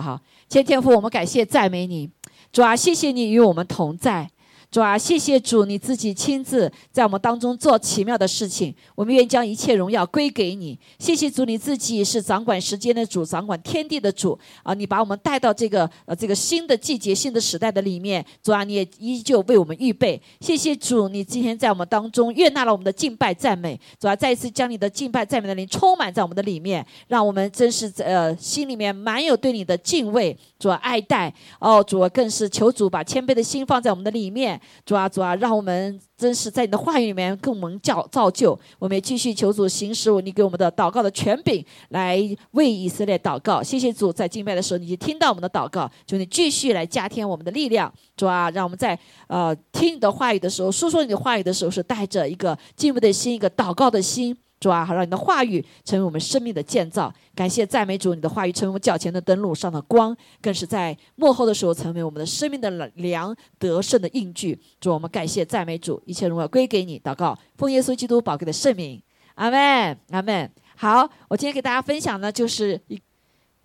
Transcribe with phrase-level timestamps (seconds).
[0.00, 2.10] 哈，天天父，我们感谢赞美你，
[2.52, 4.30] 主啊，谢谢你与我们同在。
[4.74, 8.74] 主啊，谢谢主，你自己亲自在我们当中做奇妙的事情。
[8.96, 10.76] 我们愿将一切荣耀归给你。
[10.98, 14.74] 谢谢主，你自己是掌管时间的主，掌管天地的主啊！
[14.74, 18.26] 你把我们带到这个呃这个新的季节、新的时代的里面。
[18.42, 20.20] 主啊，你也依旧为我们预备。
[20.40, 23.78] 谢谢主，你今天在我们当中悦纳了我们的敬拜赞美。
[24.00, 34.60] 主啊，再一次将你的敬拜赞美的灵充满在我们的里面，让我们真是呃心里面满有对你的敬畏，主啊爱戴哦，主啊更是求主把谦卑的心放在我们的里面。
[34.84, 38.58] 主啊，主啊，让我们真是在你的话语里面更蒙教造就。
[38.78, 42.18] 我们也继续求主行使你给我们的祷告的权柄，来
[42.52, 43.62] 为以色列祷告。
[43.62, 47.92] 谢谢主，在敬拜的时候，你就听到我们的祷告，求你继续来加添我们的力量。
[48.16, 54.36] 主啊，让我们在呃听你的话语的时候，说说你的话语的时候，是带着一个敬畏的心，一个祷告的心。
[54.64, 57.12] 主啊，好让你的话语成为我们生命的建造。
[57.34, 64.58] 感谢赞美主，你的话语成为我们脚前的灯路上的光，更是在幕后的时候成为我们的生命的粮，得胜的印记。
[64.80, 66.98] 主，我们感谢赞美主，一切荣耀归给你。
[66.98, 69.02] 祷告，奉耶稣基督宝贵的圣名，
[69.34, 70.50] 阿门，阿门。
[70.76, 72.98] 好，我今天给大家分享呢，就是一，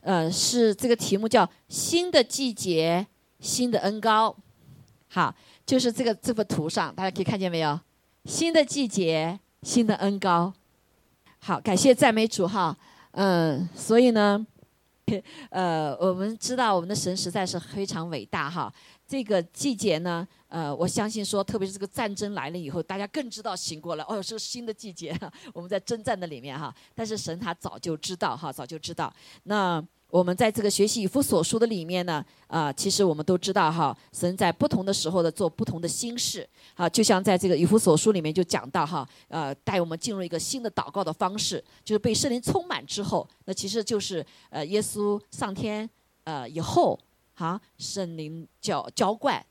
[0.01, 3.07] 呃，是这个题目叫“新的季节，
[3.39, 4.35] 新的恩高”。
[5.07, 5.33] 好，
[5.65, 7.79] 就是这个这幅图上，大家可以看见没有？
[8.25, 10.53] 新的季节，新的恩高。
[11.41, 12.75] 好，感谢赞美主哈，
[13.11, 14.45] 嗯，所以呢，
[15.49, 18.71] 呃，我们知道我们的神实在是非常伟大哈。
[19.07, 25.17] 这个季节呢，呃，我相信说，特别是这个战争来了以后，大家更知道醒过来，哦，是个新的季节，
[25.53, 26.73] 我们在征战的里面哈。
[26.93, 29.11] 但是神他早就知道哈，早就知道
[29.43, 29.83] 那。
[30.09, 45.87] 我们在这个学习以弗所书的里面呢，啊，其实我们都知道哈，神在不同的时候的做不同的心事，啊，就像在这个以弗所书里面就讲到哈，呃，带我们进入一个新的祷告的方式，就是被圣灵充满之后，那其实就是呃，耶稣上天
[46.23, 46.99] 呃以后，
[47.35, 49.45] 哈，圣灵浇浇灌。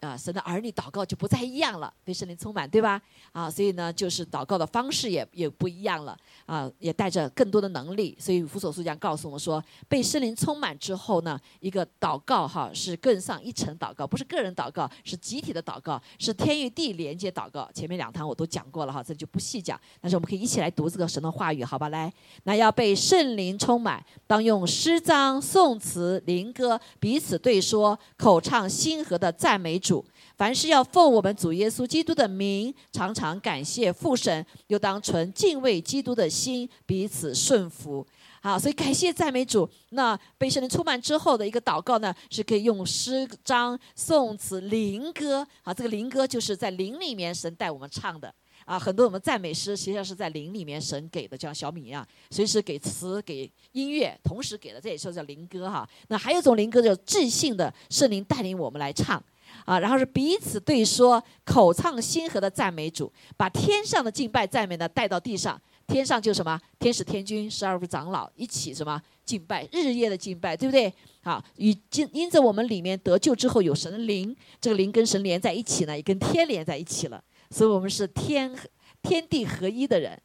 [0.00, 3.00] 啊，神的儿女祷告就不再一样了，被圣灵充满，对吧？
[3.32, 8.16] 啊，所以呢，就是祷告的方式也也不一样了，啊，也带着更多的能力。
[8.20, 17.68] 所以福所书讲告诉我们说，被圣灵充满之后呢，一个祷告哈是更上一层祷告，不是个人祷告，是集体的祷告，是天与地连接祷告。
[17.72, 19.80] 前面两堂我都讲过了哈，这就不细讲。
[20.00, 21.88] 但是我们可以一起来读这个神的话语，好吧？
[21.88, 22.12] 来，
[22.44, 30.04] 那要被圣灵充满，当用诗章、颂词、灵歌彼此对说，口唱心和的赞美主。
[30.36, 38.06] 凡是要奉我们主耶稣基督的名，常常感谢父神，又当存敬畏基督的心，彼此顺服。
[38.42, 39.68] 好，所以感谢赞美主。
[39.90, 45.46] 那被圣灵充满之后的一个祷告呢，是可以用诗章、颂词、灵歌。
[45.62, 48.32] 好，这个灵歌就是在灵里面神带我们唱的。
[48.64, 55.88] 啊，很多我们赞美诗实际上是在灵里面神给的，就像小米一样，随时给词给音乐，同时给的，这也说叫灵歌哈。
[56.08, 59.22] 那还有一种灵歌叫自信的圣灵带领我们来唱。
[59.64, 65.60] 啊，然后是彼此对说，口唱心和的赞美主，把天上的敬拜赞美呢带到地上。
[65.86, 70.92] 天上就什么天使天君十二位长老一起什么敬拜，日夜的敬拜，对不对？
[71.22, 78.52] 好，与因因着我们里面得救之后有神灵，这个灵跟神连在一起呢，也跟天连在一起了，所以我们是天
[79.00, 80.20] 天地合一的人，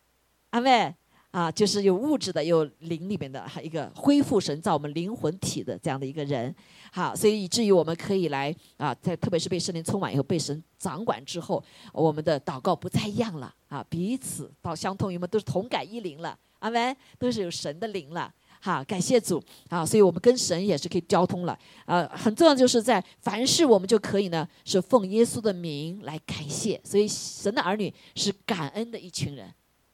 [0.49, 0.95] 阿妹。
[1.31, 6.53] 啊，就是有物质的，有灵里面的，一个恢复神造我们灵魂体的这样的一个人，
[6.91, 29.49] 好，所以以至于我们可以来啊，在特别是被圣灵充满以后，被神掌管之后，我们的祷告不再一样了啊，彼此到相通，我们都是同感一灵了，阿门，都是有神的灵了，好，感谢主啊，所以我们跟神也是可以交通了，呃，很重要就是在凡事我们就可以呢，是奉耶稣的名来感谢，所以神的儿女是感恩的一群人，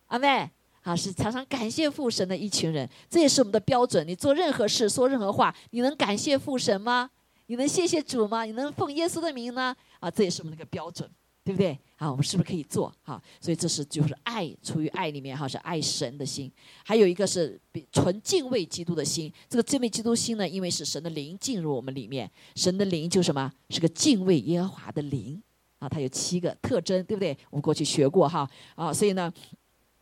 [0.07, 0.49] 阿门。
[0.87, 4.07] 啊，是常常感谢父神的一群人，这也是我们的标准。
[4.07, 7.09] 你做任何事、说任何话，你能感谢父神吗？
[7.47, 8.45] 你能谢谢主吗？
[8.45, 9.75] 你能奉耶稣的名呢？
[9.99, 11.09] 啊，这也是我们那个标准，
[11.43, 11.77] 对不对？
[11.97, 12.89] 啊，我们是不是可以做？
[13.03, 16.49] 哈，所以这是就是爱，出于爱里面哈是爱神的心，
[16.85, 17.59] 还有一个是
[17.91, 19.29] 纯敬畏基督的心。
[19.49, 23.51] 这个敬畏基督心呢，因为是神的灵进入我们里面，神的灵就什么？
[23.71, 25.43] 是个敬畏耶和华的灵
[25.79, 27.37] 啊，它有七个特征，对不对？
[27.49, 29.29] 我们过去学过哈啊，所以呢。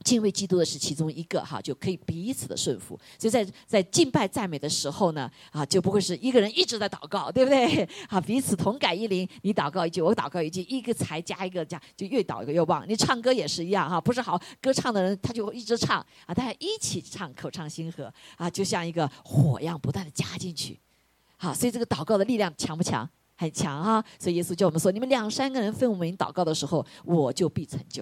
[0.06, 2.98] 敬畏基督的是其中一个哈，就可以彼此的顺服。
[3.20, 7.84] 所以在在敬拜赞美的时候呢，啊，就不会是一个人一直在祷告，对不对？
[8.08, 12.86] 啊，彼此同感一灵，你祷告一句，我祷告一句，一个才加一个加，就越祷一个越旺。
[12.88, 20.80] 你唱歌也是一样哈，不是好歌唱的人他就一直唱啊，大家一起唱，口唱心和啊，就像一个火样不断的加进去。
[21.36, 23.10] 好，所以这个祷告的力量强不强？
[23.38, 24.02] 很强啊！
[24.18, 28.02] 所以耶稣叫我们说，你们两三个人分我们祷告的时候，我就必成就。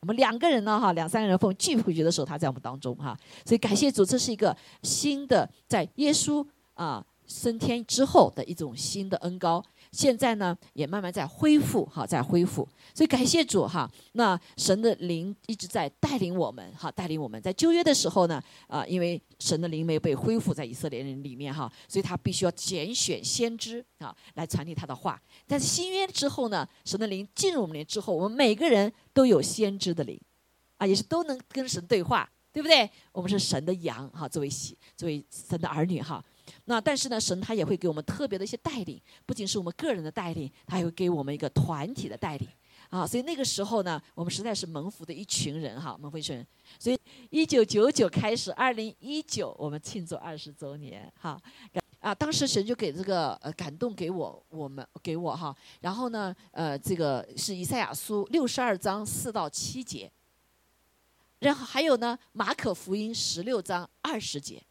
[0.00, 6.44] 我们两个人呢，哈，两三个人奉聚会的时候，他在我们当中哈，所以感谢主，这是一个新的在耶稣
[6.74, 9.62] 啊升天之后的一种新的恩高。
[9.92, 12.66] 现在呢，也慢慢在恢复，哈，在恢复。
[12.94, 13.90] 所以感谢主，哈。
[14.12, 25.20] 那神的灵一直在带领我们，哈，带领我们在旧约的时候呢，啊，因为神的灵没有被恢复在以色列人里面，哈，所以他必须要拣选先知，啊，来传递他的话。
[25.46, 30.20] 但是新约之后呢，神的灵进入我们之后，我们每个人都有先知的灵，
[30.76, 32.88] 啊，也是都能跟神对话，对不对？
[33.10, 36.24] 我们是神的羊，哈，作为喜，作为神的儿女，哈。
[36.64, 42.48] 那但是呢，神他也会给我们特别的一些带领，不仅是我们个人的带领，他还会给我们一个团体的带领
[42.88, 43.06] 啊。
[43.06, 46.46] 所以那个时候呢，我们实在是蒙福的一群人哈，蒙福一群人。
[46.78, 46.98] 所以
[47.30, 51.40] 一九九九开始，二零一九我们庆祝二十周年哈。
[52.00, 55.54] 啊，当时神就给这个呃感动给我，我们给我哈。
[55.82, 60.10] 然后呢，呃，这个是以赛亚书六十二章四到七节，
[61.40, 64.62] 然后还有呢马可福音十六章二十节。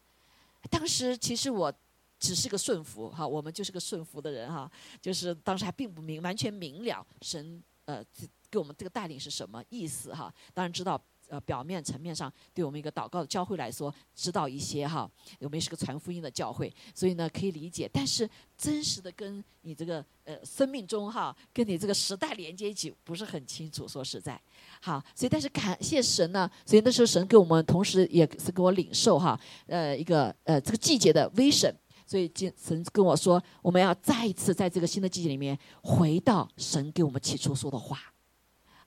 [0.70, 1.74] 当时其实我
[2.20, 4.70] 只是个顺服哈，我们就是个顺服的人哈，
[5.02, 8.04] 就是当时还并不明完全明了神呃
[8.50, 10.34] 给我们这个带领是什么意思哈。
[10.54, 15.10] 当然知道呃表面层面上对我们一个祷告的教会来说知道一些哈，
[15.40, 17.90] 我们是个传福音的教会，所以呢可以理解。
[17.92, 24.40] 但是真实的跟你这个呃生命中哈，跟你这个时代连接起不是很清楚，说实在。
[24.82, 31.74] 好，所以但是感谢神呢，所以那时候神给我们同时也是给我领受哈，呃一个呃这个季节的 vision，
[32.06, 38.00] 所以神跟我说，我们要再一次在这个新的季节里面回到神给我们起初说的话，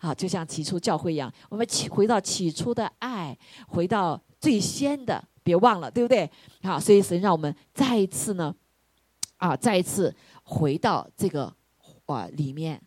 [0.03, 3.39] 好，就像起初教会一样，我们起回到起初的爱，
[3.69, 6.29] 回到最先的，别忘了，对不对？
[6.63, 8.53] 好，所以神让我们再一次呢，
[9.37, 10.13] 啊，再一次
[10.43, 11.55] 回到这个
[12.07, 12.83] 啊里面，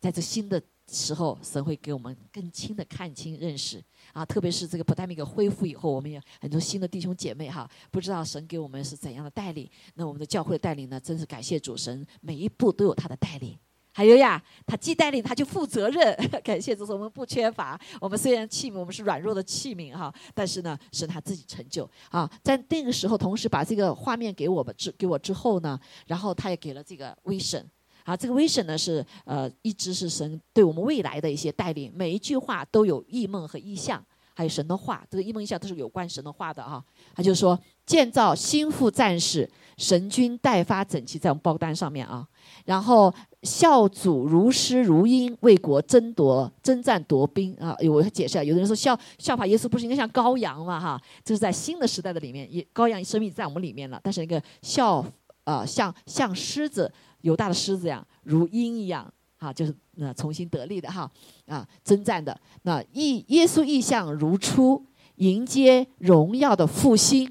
[0.00, 0.60] 在这新的。
[0.90, 3.84] 时候，神会给我们更清的看清认识
[4.14, 9.68] 啊，特别是这个普代米克恢复以后，我们有很多新的弟兄姐妹哈，不知道神给我们是怎样的带领。
[9.96, 13.54] 那我们的教会的带领呢，真是感谢主神，每一步都有他的带领。
[13.98, 17.76] 还有呀，他既带领他就负责任， 感谢主，我们不缺乏。
[18.00, 22.30] 我们虽然器皿，我们是软弱的器皿哈，但是呢，是他自己成就啊。
[22.40, 27.64] 在那个时候，同时把这个画面给我们之给我之后呢，然后他也给了这个 vision。
[28.04, 34.00] 啊，这个 vision 呢是呃，一直是神对我们未来的一些带领，每一句话都有异梦和意象，
[34.32, 36.80] 还有神的话，这个异梦意象都是有关神的话的哈。
[37.16, 39.48] 他就说建造心腹战士，
[39.78, 42.28] 神军待发整齐，在我们报单上面啊。
[42.66, 43.12] 然后
[43.42, 47.74] 孝祖如师如鹰，为国争夺征战夺兵啊。
[47.90, 51.00] 我解释啊，有的人说效效法耶稣不是应该像羔羊嘛哈？
[51.24, 55.02] 这是在新的时代的里面，也羔羊生命在我们里面了，但是那个效
[55.44, 56.92] 啊像像狮子。
[57.22, 61.10] 犹大的狮子样，如鹰一样，哈，就是那重新得力的哈，
[61.46, 64.80] 啊，征战的那意耶稣意象如初，
[65.16, 67.28] 迎接荣耀的复兴，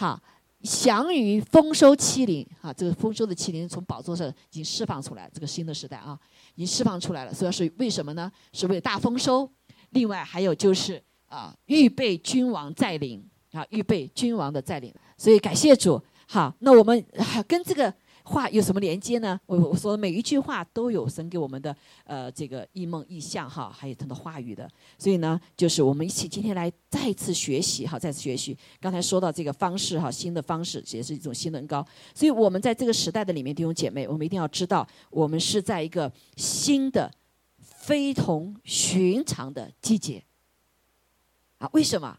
[0.00, 0.18] 哈，
[0.62, 6.18] 降于丰收欺凌，哈，这个丰收的欺凌从宝座上已经释放出来，这个新的时代啊，
[6.54, 7.34] 已经释放出来了。
[7.34, 8.32] 所以是为什么呢？
[8.54, 9.46] 是为大丰收。
[9.90, 14.90] 另外还有就是啊，预备君王在临啊，预备君王的在临。
[15.18, 17.04] 所以感谢主，好，那我们
[17.46, 17.92] 跟这个。
[18.30, 19.38] 话有什么连接呢？
[19.46, 28.56] 我我说每一句话都有神给我们的呃这个异梦异象哈，还有他的话语的，所以呢，就是我们一起今天来再次学习哈，再次学习。
[28.80, 31.84] 刚才说到这个方式哈，新的方式也是一种新能高，
[32.14, 37.10] 所以我们在这个时代的里面，弟兄姐妹，我们一定要知道，我们是在一个新的、
[37.60, 40.22] 非同寻常的季节
[41.58, 41.68] 啊？
[41.72, 42.16] 为什么？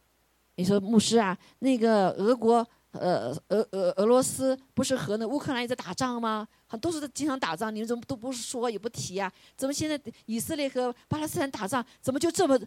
[0.55, 2.67] 你说牧师啊，那个俄国。
[2.91, 6.45] 呃，俄俄俄罗斯不是和那乌克兰也在打仗吗？
[6.67, 9.31] 很多时经常打仗，你们怎么都不说也不提呀？
[9.55, 12.59] 怎么现在以色列和巴勒斯坦打仗，怎么就这么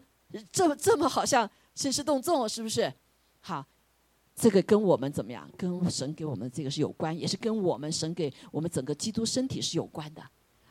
[0.51, 2.91] 这么这么好像兴师动众，是不是？
[3.41, 3.67] 好，
[4.35, 5.47] 这个跟我们怎么样？
[5.59, 10.23] 跟神给我们这个是有关，也是跟我们神给我们整个基督身体是有关的。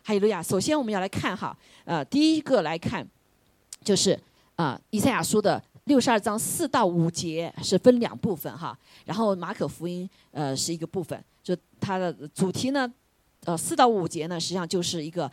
[0.01, 1.55] 还有路亚，首先我们要来看哈，
[1.85, 3.07] 呃，第一个来看
[3.83, 4.19] 就是
[4.55, 5.63] 啊，以赛亚书的。
[5.85, 12.91] 六十二章四到五节是分两部分哈，然后马可福音呃是一个部分，就它的主题呢，
[13.43, 15.29] 呃四到五节呢实际上就是一个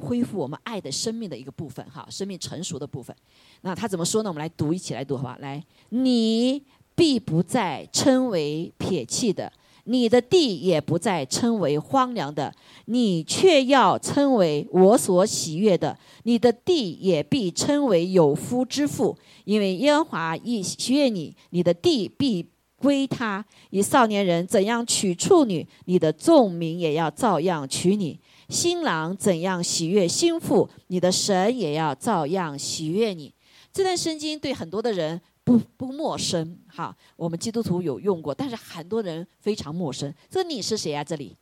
[0.00, 3.14] 恢复我们爱的生命的一个部分哈，生命成熟的部分。
[3.60, 4.30] 那他怎么说呢？
[4.30, 5.38] 我们来读，一起来读好吧？
[5.40, 6.60] 来，你
[6.96, 9.52] 必不再称为撇弃的。
[9.88, 12.52] 你的地也不再称为荒凉的，
[12.86, 15.96] 你却要称为我所喜悦的。
[16.24, 21.34] 你的地也必称为有夫之妇，因为耶和华亦喜悦你。
[21.50, 23.44] 你的地必归他。
[23.70, 28.18] 以少年人怎样娶处女，你的众民也要照样娶你。
[28.48, 33.32] 新郎怎样喜悦新妇，你的神也要照样喜悦你。
[33.72, 36.94] 这段圣经对很多的人不不陌生哈。
[37.14, 40.12] 我们基督徒有用过，但是很多人非常陌生。
[40.28, 41.04] 这你是谁啊？
[41.04, 41.36] 这里，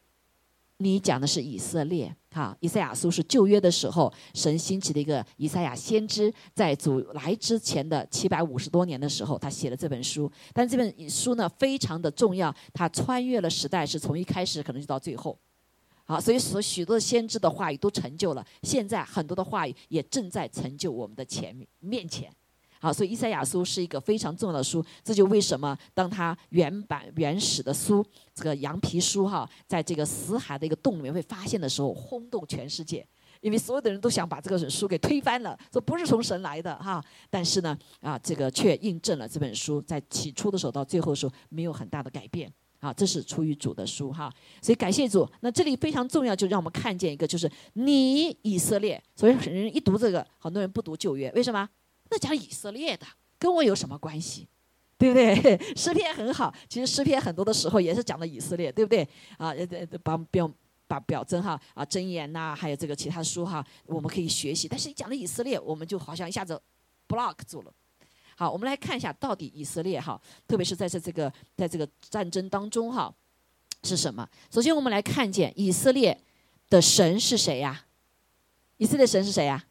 [0.76, 2.54] 你讲的是以色列哈。
[2.60, 10.30] 以赛亚书是旧约的时候，神兴起的一个以赛亚先知，在主来之前的七百五十多年的时候，他写了这本书。
[10.52, 15.38] 但这本书呢，非常的重要，它穿越了时代，是从一开始可能就到最后。
[16.04, 22.30] 好，所以说许多先知的话语都成就了，现在很多的话语也正在成就我们的前面面前。
[22.84, 33.06] 啊，所以以赛亚书是一个非常重要的书，这就为什么当它原版原始的书这个羊皮书哈，在这个死海的一个洞里面被发现的时候，轰动全世界，
[33.40, 37.02] 因为所有的人都想把这个书给推翻了，说不是从神来的哈。
[37.30, 42.52] 但是呢，啊，这个却印证了这本书在起初的时候到最后的时候没有很大的改变。
[42.80, 45.26] 啊，这是出于主的书哈，所以感谢主。
[45.40, 49.02] 那这里非常重要，就让我们看见一个，就是你以色列。
[49.16, 51.66] 所以人一读这个，很多人不读旧约，为什么？
[52.10, 53.06] 那讲以色列的，
[53.38, 54.48] 跟我有什么关系？
[54.96, 55.58] 对不对？
[55.74, 59.06] 诗篇很好，其实诗篇很多的时候也是讲的以色列，对不对？
[59.36, 59.52] 啊，
[60.02, 60.50] 帮，表
[60.86, 64.68] 把表征哈啊箴言呐，还有这个其他书哈，我们可以学习。
[64.68, 66.60] 但是你讲的以色列，我们就好像一下子
[67.08, 67.72] block 住了。
[68.36, 73.12] 好，我们来看一下，到底以色列哈，特别是在这这个在这个战争当中哈，
[73.82, 74.26] 是什么？
[74.50, 76.18] 首先，我们来看见以色列
[76.70, 77.86] 的神是谁呀？
[78.76, 79.64] 以色列神是谁呀？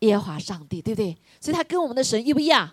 [0.00, 1.16] 耶和华上帝，对不对？
[1.40, 2.70] 所以他跟我们的神一不一样？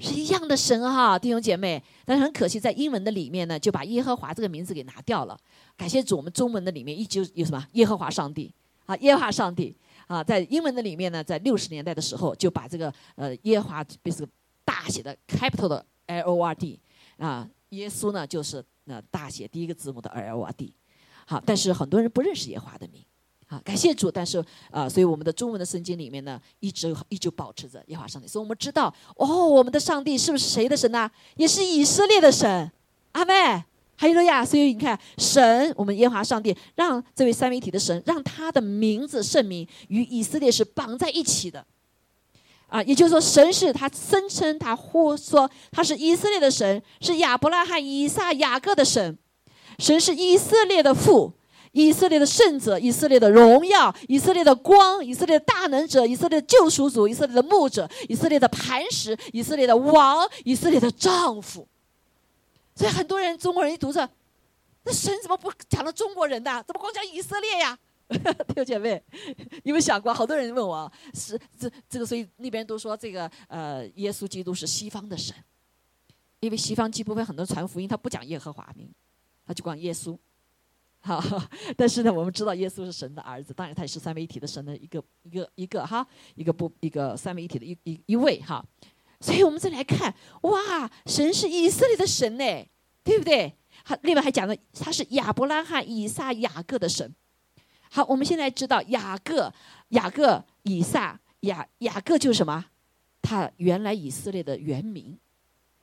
[0.00, 1.82] 是一样的神哈，弟兄姐妹。
[2.04, 5.36] 但是很可惜，在英文的里面呢，就把耶和华这个名字给拿掉了。
[5.76, 7.66] 感谢主，我们中文的里面一直有什么？
[7.72, 8.54] 耶和华上帝
[8.86, 9.76] 啊，耶和华上帝。
[10.06, 14.26] 啊，在英文的里面呢，在六十年代的时候，就把这个呃耶和华就是
[14.64, 16.80] 大写的 capital 的 L O R D
[17.18, 20.72] 啊，耶稣呢就是那大写第一个字母的 L O R D。
[21.26, 23.04] 好，但是很多人不认识耶和华的名。
[23.48, 28.28] 好，感谢主，但是啊，所以我们的中文的圣经里面呢，一直依旧保持着耶和华上帝。
[28.28, 31.10] 所以我们知道，哦，我们的上帝是不是谁的神呢？
[31.36, 32.70] 也是以色列的神。
[33.12, 33.64] 阿妹。
[34.00, 41.66] 还有了呀，所以你看，神，我们耶和华上帝，让这位三位一体的神，让他的名字圣名与以色列是绑在一起的，
[42.68, 49.18] 啊，也就是说，神是他声称他或说他是以色列的神，是亚伯拉罕、以撒、雅各的神，
[49.80, 51.32] 神是以色列的父，
[51.72, 61.66] 以色列的圣者，以色列的荣耀，以色列的光，以色列的大能者，以色列的救赎主，以色列的牧者，以色列的磐石，以色列的王，以色列的丈夫。
[62.74, 64.08] 所以很多人中国人一读这，
[64.84, 66.62] 那神怎么不讲了中国人呢？
[66.66, 67.78] 怎么光讲以色列呀？
[68.08, 69.02] 弟兄姐妹，
[69.64, 70.14] 有没有想过？
[70.14, 75.36] 好多人问我，是这这个，所以那边都说这个呃，耶稣基督是西方的神，
[76.40, 78.90] 因为西方基督会很多传福音，他不讲耶和华名，
[79.46, 80.16] 他就讲耶稣。
[81.08, 81.42] 好，
[81.74, 88.62] 但是呢，我们知道耶稣是神的儿子，当然他也是三位一体的神的一个一个一个哈，一个不一个三位一体的一一一位哈。
[89.20, 92.44] 所以我们再来看，哇，神是以色列的神呢，
[93.02, 93.54] 对不对？
[93.84, 97.14] 好，另外还讲了他是亚伯拉罕、以撒、雅各的神。
[97.90, 99.50] 好，我们现在知道雅各、
[99.88, 102.66] 雅各、以撒、雅雅各就是什么？
[103.22, 105.18] 他原来以色列的原名，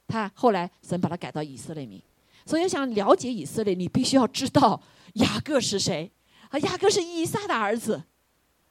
[0.07, 1.99] 他后来神把他改到以色列名。
[2.45, 4.81] 所以想了解以色列，你必须要知道
[5.15, 6.11] 雅各是谁。
[6.49, 8.03] 啊，雅各是以撒的儿子。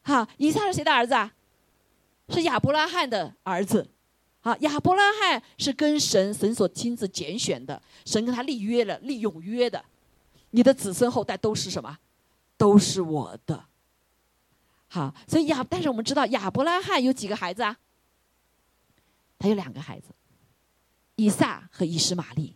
[0.02, 1.32] 哈，以撒是谁的儿子啊？
[2.28, 3.90] 是亚伯拉罕的儿子。
[4.42, 9.84] 啊，亚伯拉罕是跟神神所亲自拣选的，神跟他立约了，立永约的。
[10.50, 11.98] 你的子孙后代都是什么？
[12.56, 13.64] 都是我的。
[14.86, 17.76] 好，所以亚，但是我们知道亚伯拉罕有几个孩子啊？
[19.38, 20.10] 他有两个孩子，
[21.16, 22.54] 以撒和以实玛利。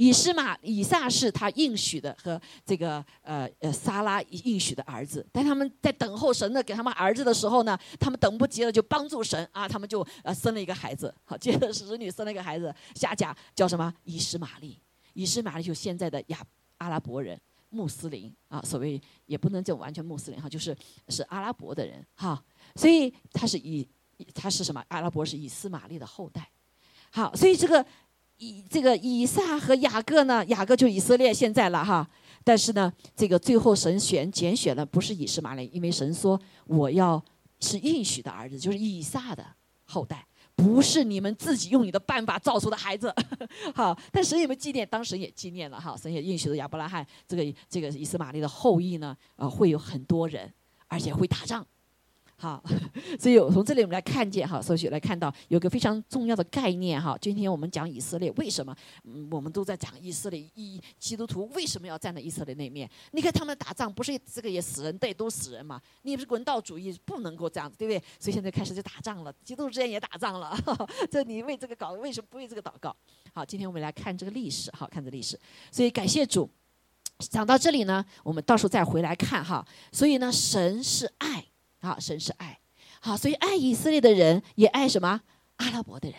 [0.00, 13.92] 以斯玛以撒是他应许的和这个呃呃撒拉应许的儿子，但他们在等候神的给他们儿子的时候呢，他们等不及了，就帮助神啊，他们就呃生了一个孩子，好，接着使女生了一个孩子，下甲叫什么？
[14.04, 14.78] 以实玛利，
[15.14, 17.36] 以实玛利就现在的亚阿拉伯人
[17.70, 20.76] 穆斯林啊，所谓也不能叫完全穆斯林哈，就是
[21.08, 22.40] 是阿拉伯的人哈，
[22.76, 23.84] 所以他是以
[24.32, 24.80] 他是什么？
[24.90, 26.48] 阿拉伯是以斯玛利的后代，
[27.10, 27.84] 好，所以这个。
[28.38, 32.08] 以这个以撒和雅各呢，雅各就以色列现在了哈，
[32.44, 37.22] 但是呢，这个最后神选拣选的不是以实玛利，因为神说我要
[37.60, 39.44] 是应许的儿子，就是以撒的
[39.84, 43.12] 后代，不是你们自己用你的办法造出的孩子。
[43.74, 44.86] 好，但神有没有纪念？
[44.88, 50.52] 当时也纪念了哈，神也应许了亚伯拉罕这个这个以斯玛利的后裔呢，啊，会有很多人，
[50.86, 51.66] 而且会打仗。
[52.40, 52.62] 好，
[53.18, 57.18] 所以从这里我们来看见哈，所以来看到有个非常重要的概念哈。
[57.20, 58.72] 今天我们讲以色列，为什么？
[59.02, 62.88] 嗯，我们都在讲以色列，一基督徒为什么要站在以色列那面？
[63.10, 65.82] 你看他们打仗不是这个也死人，对，都死人嘛。
[66.02, 67.98] 你不是人道主义，不能够这样子，对不对？
[68.20, 70.56] 所以现在开始就打仗了，基督徒之间也打仗了。
[71.10, 72.94] 这你为这个搞，为什么不为这个祷告？
[73.34, 75.36] 好，今天我们来看这个历史，好看这历史。
[75.72, 76.48] 所以感谢主，
[77.18, 79.66] 讲到这里呢，我们到时候再回来看哈。
[79.90, 81.47] 所以呢，神是爱。
[81.80, 82.58] 好，神是爱，
[83.00, 85.20] 好，所以爱以色列的人也爱什么？
[85.56, 86.18] 阿拉伯的人，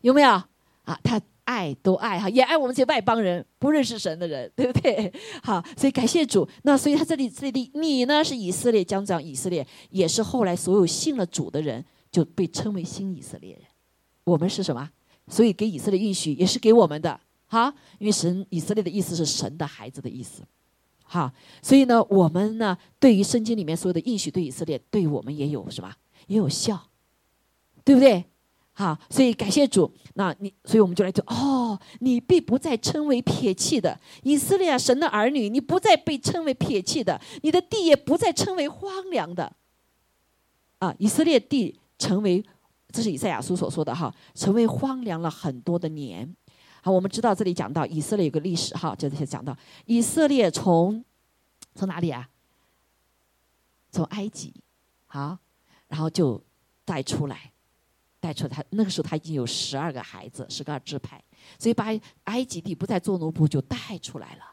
[0.00, 0.28] 有没有？
[0.28, 5.12] 啊，他爱都爱哈，也爱我们这些外邦人，不认识神的人，对不对？
[5.42, 6.48] 好，所以感谢主。
[6.62, 13.62] 那所以他这里这里你呢是以色列将长以色列，也是后来所有信了主的人就被称为新以色列人。
[14.24, 14.90] 我们是什么？
[15.28, 20.42] 所以给以色列应许也是给我们的，好，因为神以色列的意思是神的孩子的意思。
[21.04, 21.32] 哈，
[21.62, 25.94] 所以呢，我们呢，对于圣经里面所有的应许，对以色列，对我们也有什么，
[26.26, 26.88] 也有效，
[27.84, 28.24] 对不对？
[28.72, 29.92] 好，所以感谢主。
[30.14, 39.54] 那你，所以我们就来说，哦，你必不再称为撇弃的以色列，神的儿女，你不再被称为撇弃的，你的地也不再称为荒凉的。
[40.80, 42.44] 啊，以色列地成为，
[42.90, 46.34] 这是以赛亚书所说的哈，成为荒凉了很多的年。
[46.84, 51.02] 好，我们知道这里讲到以色列有个历史哈，就这些讲到以色列从
[51.74, 52.28] 从哪里啊？
[53.90, 54.52] 从埃及，
[55.06, 55.38] 好，
[55.88, 56.38] 然后就
[56.84, 57.50] 带出来，
[58.20, 61.24] 带出他那个时候他已经有十二个孩子，十二支派，
[61.58, 61.86] 所以把
[62.24, 64.44] 埃及地不再做奴仆就带出来了，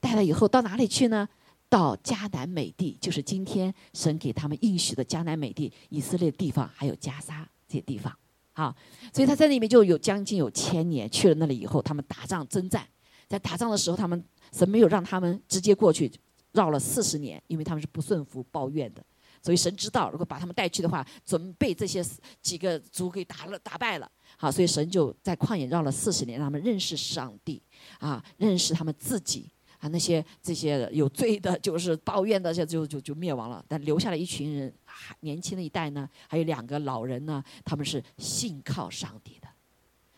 [0.00, 1.26] 带了以后到哪里去呢？
[1.70, 8.14] 到迦南美地，就是今天神给他们应许的迦南美地，以色列地方还有加沙这些地方。
[8.60, 8.76] 啊，
[9.14, 11.10] 所以他在那边就有将近有千年。
[11.10, 12.86] 去了那里以后，他们打仗征战，
[13.26, 16.12] 在打仗的时候，他们神没有让他们直接过去，
[16.52, 19.02] 绕了四十年，因为他们是不顺服、抱怨的。
[19.42, 22.04] 所以神知道，如果把他们带去的话，准备这些
[22.42, 24.10] 几个族给打了、打败了。
[24.36, 27.62] 好，所以神就在旷野绕了四十年，让他们认识上帝，
[27.98, 29.50] 啊，认识他们自己。
[29.80, 33.64] 啊，那些这些有罪的，就是抱怨的，就就就就灭亡了。
[33.66, 34.72] 但留下了一群人，
[35.20, 39.48] 年轻的一代呢，还有两个老人呢，他们是信靠上帝的，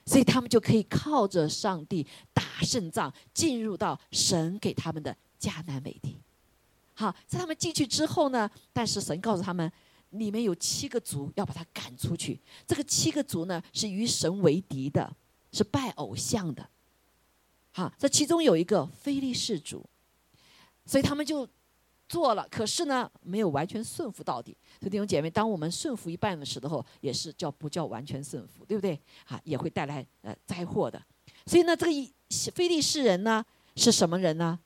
[0.04, 2.04] 所以他们就可以靠着上帝
[2.35, 6.16] 打胜仗，进入到神给他们的迦南美地。
[6.95, 9.70] 好，在他们进去之后呢，但是神告诉他们，
[10.11, 12.40] 里面有七个族要把他赶出去。
[12.66, 15.14] 这个七个族呢，是与神为敌的，
[15.53, 16.68] 是拜偶像的。
[17.72, 19.85] 好，这其中有一个非利士族，
[20.85, 21.48] 所以他们就
[22.08, 24.54] 做了，可是呢，没有完全顺服到底。
[24.78, 29.00] 所以弟兄姐妹，当我们顺服一半的时候，也是叫不叫完全顺服，对不对？
[29.26, 31.02] 啊，也会带来呃灾祸的。
[31.46, 32.12] 所以呢，这个一
[32.54, 33.44] 非利士人呢
[33.76, 34.58] 是什么人呢？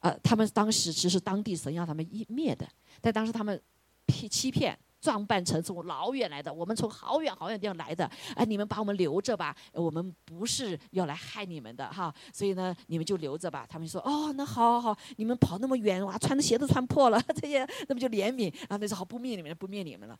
[0.00, 2.66] 呃，他们当时其实当地神要他们一灭的，
[3.00, 3.60] 但当时他们
[4.06, 4.78] 骗欺骗。
[5.04, 13.66] 装扮成从老远来的，我们从好远好远地方来的，哎，你们把我们留着吧，我们不是要来害你们的哈，所以呢，你们就留着吧。
[13.68, 20.18] 他们说，哦，那好好好，你们跑那么远，哇，穿的鞋都穿破了， 这些，那么就怜悯啊，那说好不灭你们，不灭你们了。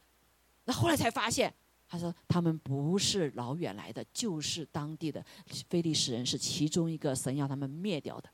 [0.66, 1.51] 那后来才发现，
[1.88, 5.25] 他说他们不是老远来的，就是当地的
[5.70, 8.29] 非利士人，是其中一个神要他们灭掉的，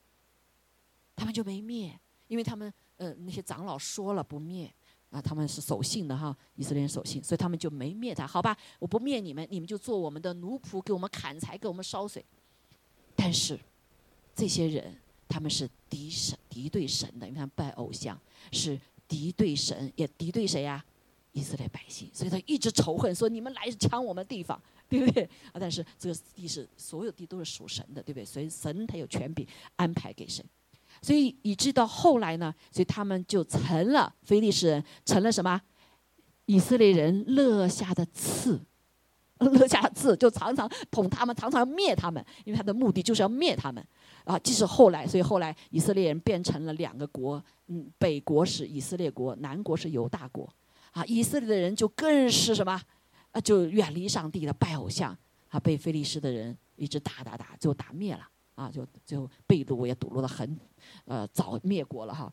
[1.15, 4.69] 他们就没灭，因为他们呃那些长老说了不灭。
[5.11, 8.27] 啊，他们是守信的哈，以色列人守信，所以他们就没灭他。
[8.27, 12.25] 好吧，我不灭你们，你们就做我们的奴仆，给我们砍柴，给我们烧水。
[13.17, 13.59] 但是
[14.35, 14.97] 这些人
[15.29, 18.19] 他们是敌神、敌对神的，你看拜偶像，
[18.53, 20.85] 是敌对神，也敌对谁呀？
[21.33, 22.09] 以色列百姓。
[22.13, 25.25] 所以他一直仇恨，说你们来抢我们地方， 对不对？
[25.53, 28.25] 啊，但是这个地是所有地都是属神的，对不对？
[28.25, 29.47] 所以神他有权柄
[29.77, 30.45] 安排给谁。
[31.03, 35.61] 所以以致到后来呢，所以他们就成了非利士人，成了什么？
[36.47, 38.61] 以色列人乐下的刺，
[39.39, 43.85] 乐下的刺就常常捅他们，常常灭他们，因为他的目的就是要灭他们。
[44.25, 50.49] 啊，即使后来，所以后来以色列人变成了两个国，嗯，北国是以色列国，南国是犹大国。
[50.91, 52.81] 啊，以色列的人就更是什么？
[53.31, 55.17] 啊，就远离上帝的拜偶像，
[55.49, 58.29] 啊，被非利士的人一直打打打，就打灭了。
[58.57, 60.59] 啊，就最后被掳也堵落了很，
[61.05, 62.33] 呃，早灭国了哈，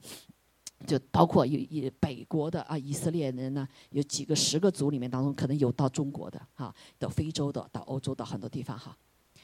[0.86, 8.98] 就包括有以北国的啊，以色列人呢，有几个十个族里面当中，可能有到中国的哈，到非洲的，到欧洲的很多地方哈。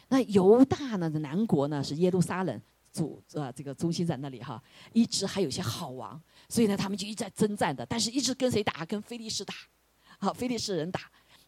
[0.10, 2.62] 那犹大呢，南国呢是耶路撒冷
[2.92, 4.62] 主啊，这个中心在那里哈，
[4.92, 8.86] 一直还有些好王，所以呢，他们就一直在征战的，但是一直跟谁打？
[8.86, 9.54] 跟菲利士打，
[10.20, 11.02] 好，菲利士人打。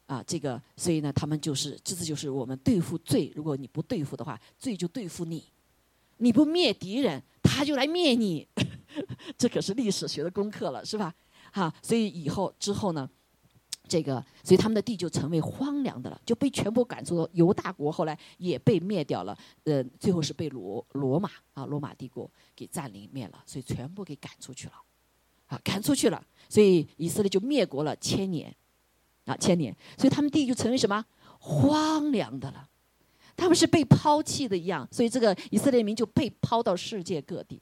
[0.07, 3.33] 啊，这个，所以呢，他们就是，这次就是我们对付罪。
[3.35, 5.43] 如果你不对付的话，罪就对付你。
[6.17, 8.47] 你不灭敌人，他就来灭你。
[9.37, 11.13] 这可是历史学的功课了，是吧？
[11.51, 13.09] 哈，所以以后之后呢，
[13.87, 17.27] 这个，所以他们的地就成为荒凉的了，就被全部赶出。
[17.33, 24.73] 犹大国后来也被灭掉了，呃，最后是被罗罗马啊，罗马帝国给占领灭了，所以全部给赶出去了，
[25.47, 28.53] 啊，赶出去了，所以以色列就灭国了千年，
[29.25, 31.05] 啊，千年，所以他们地就成为什么
[31.39, 32.67] 荒凉的了，
[33.35, 37.61] 他们是被抛弃的一样，所以这个以色列民就被抛到世界各地。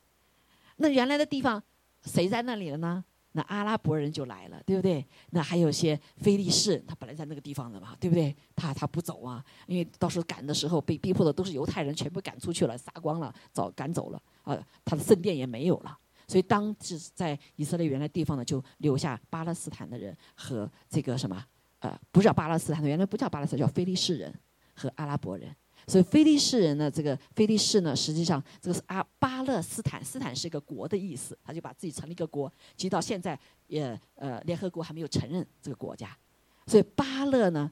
[0.78, 1.62] 那原来的地方
[2.04, 3.04] 谁在那里了呢？
[3.36, 5.04] 那阿拉伯人就来了，对不对？
[5.32, 8.36] 那还有些非利士，他本来在那个地方的嘛，对不对？
[8.56, 14.56] 他他不走啊，因为到时候赶的时候被逼迫的都是犹太人，全部赶出去了，杀光了，早赶走了啊，
[14.86, 15.98] 他的圣殿也没有了。
[16.28, 21.44] 所以当时在以色列原来地方呢，就留下巴勒斯坦的人和这个什么
[21.80, 24.32] 呃，不叫巴勒斯坦，原来不叫巴勒斯坦，叫非利士人
[24.76, 25.56] 和阿拉伯人。
[25.88, 36.18] 所以菲利士人呢，这个菲利士呢，实际上这个是阿巴勒斯坦，斯坦是一个国的意思，他就把自己成立一个国，其实到现在也呃联合国还没有承认这个国家，
[36.66, 37.72] 所以巴勒呢，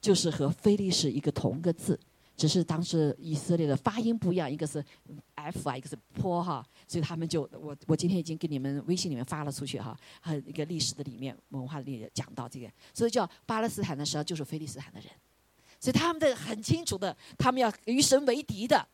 [0.00, 1.98] 就是和菲利士一个同个字，
[2.36, 4.84] 只是当时以色列的发音不一样，一个是
[5.34, 15.10] F 啊，一个是坡哈，所以他们就我我今天已经给你们微信里面发了出去哈，还有一个历史的里面文化里讲到这个，所以叫巴勒斯坦的实际上就是菲利斯坦的人。
[15.84, 18.88] 所以他们的很清楚的，他们要与神为敌的，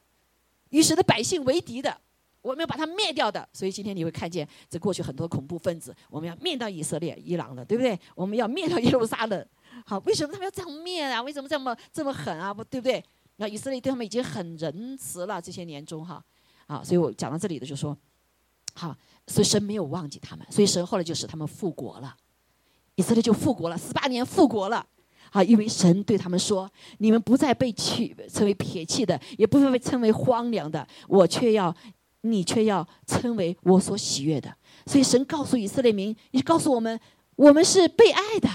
[0.71, 1.97] 与神的百姓为敌的，
[2.43, 3.49] 我们要把他灭掉的。
[3.53, 7.97] 所以今天你会看见，这过去很多恐怖分子，我们要灭掉以色列、伊朗的，对不对？
[8.17, 9.47] 我们要灭掉耶路撒冷。
[9.87, 11.23] 好，为什么他们要这样灭啊？
[11.23, 12.53] 为什么这么这么狠啊？
[12.53, 13.01] 不对不对？
[13.37, 16.21] 那以色列对他们已经很仁慈了，这些年中哈。
[16.67, 17.97] 啊，所以我讲到这里的就说，
[18.75, 18.97] 好，
[19.29, 22.17] 所以神没有忘记他们，所以神后来就使他们复国了，
[22.97, 24.85] 以色列就复国了，十八年复国了。
[25.31, 31.75] 啊，因为神对他们说：“你们不再被弃称为撇弃的，也不会被称为荒凉的，我却要，
[32.23, 34.53] 你却要称为我所喜悦的。”
[34.87, 36.99] 所以神告诉以色列民，也告诉我们：
[37.37, 38.49] 我们是被爱的，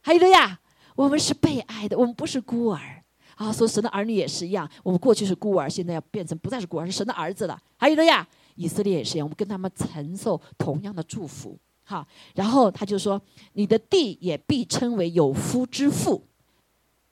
[0.00, 0.60] 还有的呀，
[0.96, 3.02] 我们是被爱的，我们不是孤儿。
[3.36, 7.58] 啊，说神的儿女也是一样，我们过去是孤儿，现在要变成不再是孤儿，是神的儿子了。
[7.76, 11.58] 还有的呀，以色列也是一样，我们跟他们承受同样的祝福。
[11.84, 13.20] 好，然后他就说
[13.54, 16.24] ：“你的地也必称为有夫之妇，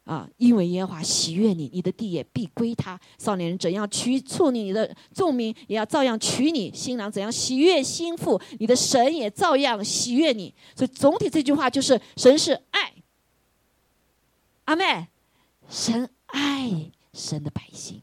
[0.05, 2.99] 啊，因为耶和华喜悦你，你的地也必归他。
[3.19, 10.55] 少年人怎样娶处你，你的众民也要照样娶你；新郎怎样喜悦新妇，你的神也照样喜悦你。
[10.77, 12.95] 所以总体这句话就是：神是爱，
[14.67, 15.09] 阿妹，
[15.69, 18.01] 神爱神的百姓，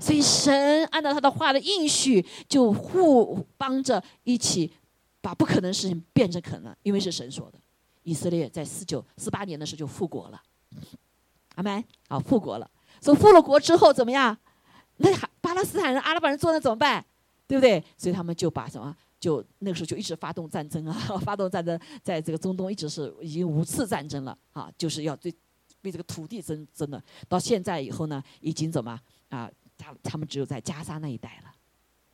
[0.00, 4.72] 所以神按照他的话的应许，就互帮着一起。”
[5.28, 7.58] 把不可能事情变成可能，因为是神说的。
[8.02, 10.42] 以色列在四九四八年的时候就复国了，
[11.56, 11.84] 阿门。
[12.08, 12.70] 啊，复国了。
[12.98, 14.34] 所以复了国之后怎么样？
[14.96, 17.04] 那巴勒斯坦人、阿拉伯人做那怎么办？
[17.46, 17.84] 对不对？
[17.98, 18.96] 所以他们就把什么？
[19.20, 25.30] 就那个时候就一直发动战争啊， 发动战争，在这个中东一直是已经五次战争了啊，就是要对
[25.82, 27.04] 为这个土地争争的。
[27.28, 29.50] 到现在以后呢，已经怎么啊？
[29.76, 31.52] 他他们只有在加沙那一带了。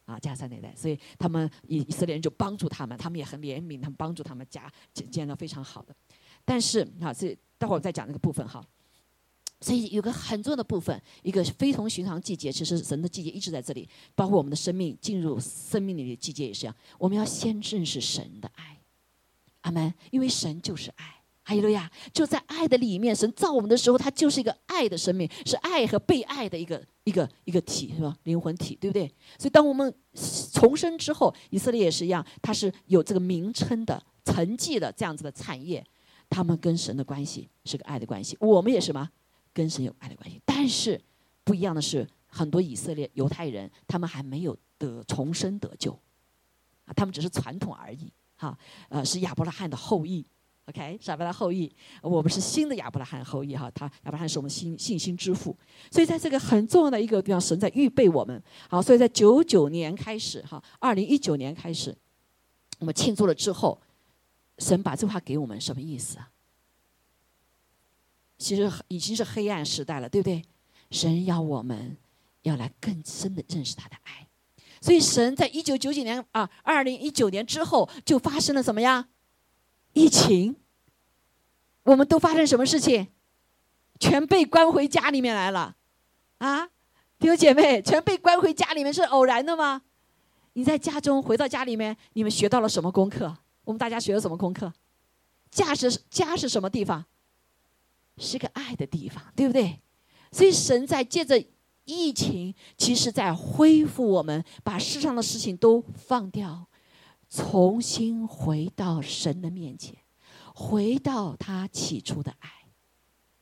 [0.04, 5.94] 啊，加沙那代，所以他们以以色列人就帮助他们，他们也很怜悯，他们帮助他们家建建了非常好的。
[6.44, 8.62] 但是啊，这待会儿再讲那个部分哈。
[9.60, 16.76] 所以有个很重要的部分，一个非同寻常季节，其实神的季节一直在这里，包括我们的生命进入生命里的季节也是一样。
[16.98, 18.78] 我们要先认识神的爱，
[19.62, 21.13] 阿门，因为神就是爱。
[21.46, 21.90] 哈利路亚！
[22.12, 28.16] 就在爱的里面，神造我们的时候，他就是一个爱的生命，是爱和被爱的一个一个一个体，是吧？
[28.22, 29.06] 灵魂体，对不对？
[29.38, 29.94] 所以，当我们
[30.52, 35.84] 重生之后，以色列也是一样，它是有这个名称的、成绩的这样子的产业，
[36.30, 38.34] 他们跟神的关系是个爱的关系。
[38.40, 39.10] 我们也是吗？
[39.52, 40.40] 跟神有爱的关系。
[40.46, 40.98] 但是
[41.44, 45.92] 不一样的是，很多以色列犹太人，他们还没有得重生得救，
[46.86, 50.24] 啊，他们只是传统而已，哈，呃，是亚伯拉罕的后裔。
[50.66, 53.70] OK，亚伯拉后裔，我们是新的亚伯拉罕后裔哈。
[53.74, 55.54] 他亚伯拉罕是我们信信心之父，
[55.90, 58.42] 所以在这个很重要的一个地方，神在预备我们。
[58.70, 61.94] 好，所以在九九年开始哈，二零一九年开始，
[62.78, 63.78] 我们庆祝了之后，
[64.58, 66.30] 神把这话给我们什么意思啊？
[68.38, 70.42] 其实已经是黑暗时代了，对不对？
[70.90, 71.96] 神要我们
[72.42, 74.26] 要来更深的认识他的爱，
[74.80, 79.08] 所以神在一九九九年啊，二零一九年之后就发生了什么呀？
[79.94, 80.56] 疫情，
[81.84, 83.08] 我们都发生什么事情？
[83.98, 85.76] 全被关回家里面来了，
[86.38, 86.66] 啊，
[87.18, 89.82] 弟兄姐妹，全被关回家里面是偶然的吗？
[90.54, 93.36] 你在家中回到家里面，你们学到了什么功课？
[93.64, 94.72] 我们大家学了什么功课？
[95.50, 97.04] 家是家是什么地方？
[98.18, 99.80] 是个爱的地方，对不对？
[100.32, 101.42] 所以神在借着
[101.84, 106.66] 疫情，其实在恢复我们，把世上的事情都放掉。
[107.34, 109.96] 重新回到神的面前，
[110.54, 112.48] 回到他起初的爱，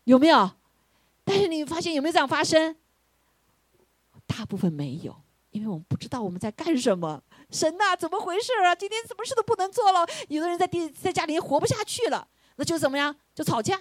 [0.04, 0.50] 有没有？
[1.24, 2.74] 但是你发现有没有这样发生？
[4.26, 5.14] 大部分没有，
[5.50, 7.22] 因为我们不知道我们在干什么。
[7.50, 8.74] 神呐，怎么回事啊？
[8.74, 10.06] 今天什么事都不能做了。
[10.28, 12.26] 有的人在地在家里活不下去了，
[12.56, 13.14] 那就怎么样？
[13.34, 13.78] 就吵架，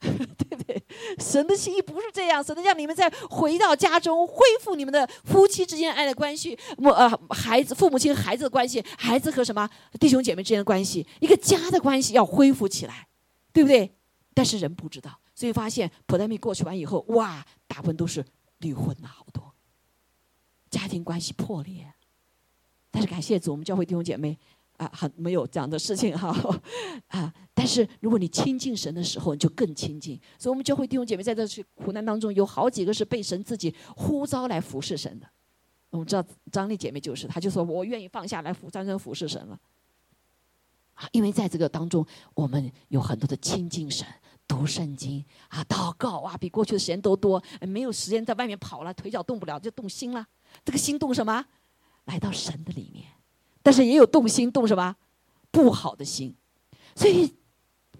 [0.00, 0.82] 对不对？
[1.18, 13.08] 神的心意不是这样，神的让你们再回到家中，恢复你们的夫妻之间爱的关系，母呃孩子父母亲孩子的关系，孩子和什么弟兄姐妹之间的关系，一个家的关系要恢复起来，
[13.52, 13.92] 对不对？
[14.34, 18.24] 但是人不知道，所以发现普代米过去完以后，哇，大部分都是
[18.58, 19.52] 离婚了好多，
[20.70, 21.92] 家庭关系破裂。
[22.90, 24.38] 但是感谢主，我们教会弟兄姐妹
[24.78, 26.34] 啊，很没有这样的事情哈
[27.08, 27.32] 啊！
[27.52, 30.18] 但是如果你亲近神的时候，你就更亲近。
[30.38, 35.28] 所以，我们教会弟兄姐妹在这去苦难当中，有好几个是被神自己呼召来服侍神的。
[35.90, 39.58] 我们知道张丽姐妹就是，她就说我愿意放下来服，真正服侍神了。
[40.94, 44.06] 啊，因为在这个当中，我们有很多的亲近神、
[44.46, 47.42] 读圣经啊、祷告啊，比过去的时间都多。
[47.62, 50.24] 没有时间在外面跑了，腿脚动不了，就动心了。
[50.64, 51.44] 这个心动什么？
[52.04, 53.04] 来到神的里面，
[53.68, 54.96] 但是也有动心动什么
[55.50, 56.34] 不好的心，
[56.96, 57.30] 所以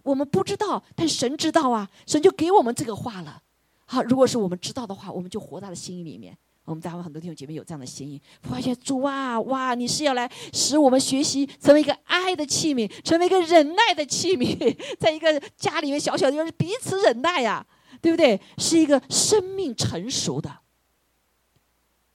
[0.03, 3.43] 我们不知道，但神知道啊，神就给我们这个话了。
[3.85, 6.35] 好，如果是我们知道的话，我们就活在了心里面。
[6.65, 17.67] 我们在很多弟兄姐妹有这样的心意，发现主啊，哇，你是要来使我们学习成为一个爱的器皿，成为一个忍耐的器皿， 在一个家里面小小的地方彼此忍耐呀，
[18.01, 18.41] 对不对？
[18.57, 20.61] 是一个生命成熟的。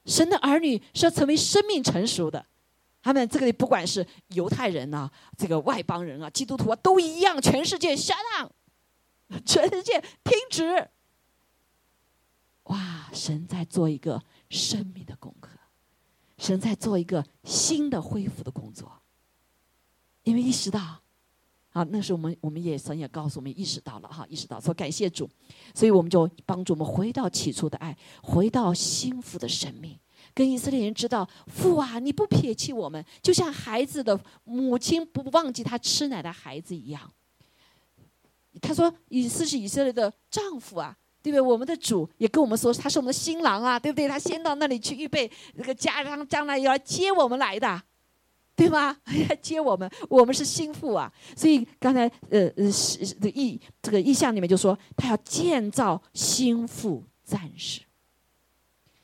[0.07, 2.47] 神的儿女是要成为生命成熟的，
[3.03, 7.39] 他们这个不管是犹太人呐，这个外邦人啊，基督徒啊，都一样。
[7.39, 8.49] 全世界 shut down，
[9.45, 10.89] 全世界停止。
[12.63, 13.09] 哇！
[13.11, 15.49] 神在做一个生命的功课，
[16.37, 19.01] 神在做一个新的恢复的工作。
[20.23, 20.79] 因为意识到，
[21.73, 25.29] 啊，那时候我们我们也神也告诉我们意识到了哈，意识到说感谢主。
[25.75, 29.99] 所以我们就帮助我们回到起初的爱，回到幸福的生命。
[30.33, 37.11] 跟以色列人知道，父啊，你不撇弃我们，就像孩子的母亲不忘记他吃奶的孩子一样。
[38.61, 41.41] 他说，以斯是以色列的丈夫啊，对不对？
[41.41, 44.07] 我们的主也跟我们说，他是我们的新郎啊，对不对？
[44.07, 47.81] 他先到那里去预备那个家，将将来要来接我们来的。
[48.55, 48.95] 对吗？
[49.27, 51.11] 来接我们，我们是心腹啊。
[51.35, 57.81] 所以刚才呃呃是的意这个意象里面就说，他要建造心腹战士。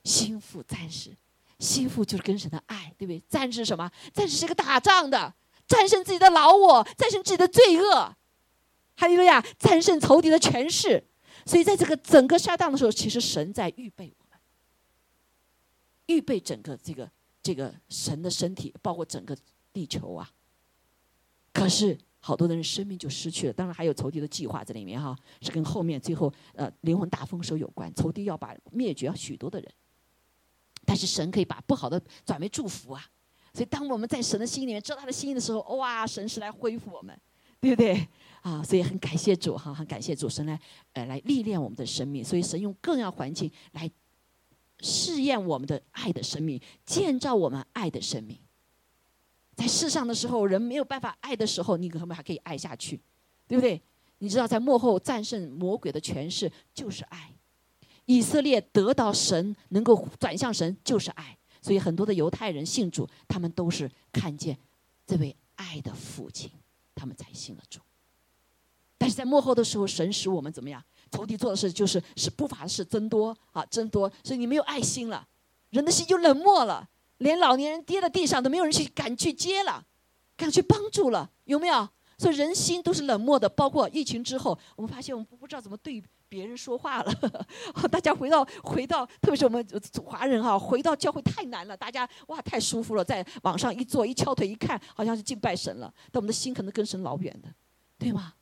[0.09, 1.15] 心腹战士，
[1.59, 3.21] 心腹就是跟神的爱，对不对？
[3.29, 3.91] 战士什么？
[4.11, 5.31] 战士是个打仗的，
[5.67, 8.15] 战胜自己的老我，战胜自己的罪恶，
[8.95, 11.05] 还有呀，战胜仇敌的权势。
[11.45, 14.39] 所以在这个整个下当的时候，其实神在预备我们，
[16.07, 17.09] 预备整个这个。
[17.41, 19.35] 这个神的身体，包括整个
[19.71, 20.29] 地球啊。
[21.53, 23.53] 可是好多的人生命就失去了。
[23.53, 27.91] 当然还有仇敌的计划在里面哈，是跟后面最后呃灵魂大丰收有关。
[27.95, 29.73] 仇敌要把灭绝许多的人，
[30.89, 33.05] 但是神可以把不好的转为祝福啊。
[33.53, 37.15] 所以当我们在神的心里面知道他的心意的时候，哇，神是来恢复我们，
[37.61, 38.07] 对不对
[38.41, 38.63] 啊？
[38.63, 40.59] 所以很感谢主哈，很感谢主神来
[40.93, 42.25] 呃来历练我们的生命。
[42.25, 43.87] 所以神用各样环境来。
[44.81, 48.39] 试验我们的爱的生命，建造我们爱的生命。
[49.53, 52.97] 在世上的时候，人没有办法爱的时候，你可能还可以爱下去，
[53.45, 53.81] 对不对？
[54.19, 57.29] 你知道，在幕后战胜魔鬼的权势就是爱。
[58.09, 64.57] 以色列得到神能够转向神就是爱，所以很多的犹太人信主，他们都是看见
[65.05, 66.49] 这位爱的父亲，
[66.95, 67.79] 他们才信了主。
[68.97, 70.83] 但是在幕后的时候，神使我们怎么样？
[71.11, 75.27] 仇敌做的事就是使不法的事增多啊，增多，所以你没有爱心了，
[75.69, 79.85] 人的心就冷漠了，连老年人跌在地上都没有人去敢去接了，
[80.35, 81.87] 敢去帮助了，有没有？
[82.17, 83.47] 所以人心都是冷漠的。
[83.47, 87.11] 包括疫情之后，我们发现我们不不知道怎么对别人说话了。
[87.91, 89.67] 大家回到回到，特别是我们
[90.05, 91.75] 华人哈，回到教会太难了。
[91.75, 97.53] 大家哇太舒服了，在网上一坐一翘腿一看，好像是敬拜神了，但我们的心可能跟神老远的，
[97.97, 98.35] 对吗？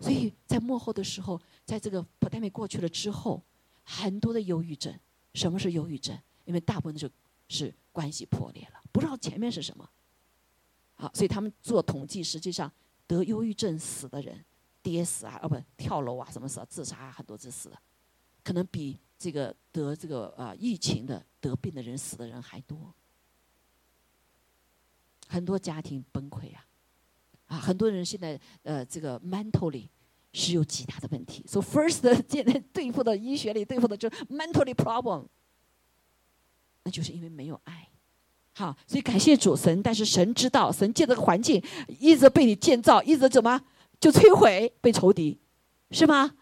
[0.00, 3.42] 所以在幕后的时候，在这个 pandemic 过去了之后，
[3.84, 4.92] 很多的忧郁症。
[5.34, 6.18] 什么是忧郁症？
[6.46, 7.08] 因为大部分就
[7.48, 9.88] 是关系破裂了，不知道前面是什么。
[10.94, 12.72] 好，所以他们做统计，实际上
[13.06, 14.44] 得忧郁症死的人，
[14.82, 17.78] 跌死啊，哦不，跳楼啊，什么死啊，自杀啊，很多次死的，
[18.42, 22.94] 可能比这个得这个啊疫情的得病的人死的人还多。
[25.28, 26.64] 很多家庭崩溃啊。
[27.46, 29.88] 啊，很多人现在呃，这个 mentally
[30.34, 31.42] 是有极大的问题。
[31.48, 35.26] So first， 现在对付的医学里对付的就是 mentally problem，
[36.82, 37.88] 那就是因为没有爱，
[38.52, 41.62] 好，所以感谢主神，但是神知道，神借这个环境
[41.98, 43.58] 一直被你建造，一直怎么
[44.00, 45.38] 就摧毁被仇敌，
[45.90, 46.34] 是吗？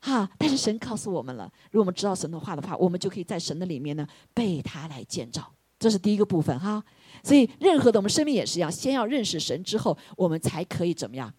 [0.00, 6.84] 哈，但是神告诉我们了，如果我们知道神的话的话，我们就可以在神的里面呢被他来建造，这是第一个部分哈。
[7.22, 11.32] 所以任何的我们生命也是一样，先要认识神之后，我们才可以怎么样？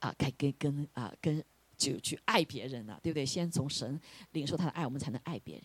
[0.00, 1.42] 啊，该跟跟啊跟
[1.78, 3.24] 就去爱别人了，对不对？
[3.24, 3.98] 先从神
[4.32, 5.64] 领受他的爱，我们才能爱别人。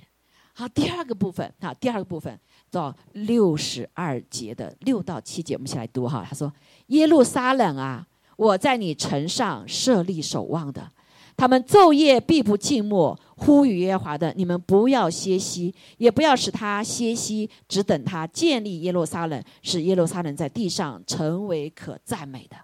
[0.53, 2.39] 好，第二个部分啊，第二个部分
[2.71, 6.25] 到六十二节的六到七节，我们一起来读哈。
[6.27, 6.53] 他说
[6.88, 10.91] ：“耶路撒冷啊，我在你城上设立守望的，
[11.35, 22.57] 他们昼夜必不静默，呼吁耶和华的，你们不要歇息，也不要使他歇息，只等他建立耶路撒冷，使耶路撒冷在地上成为可赞美的。”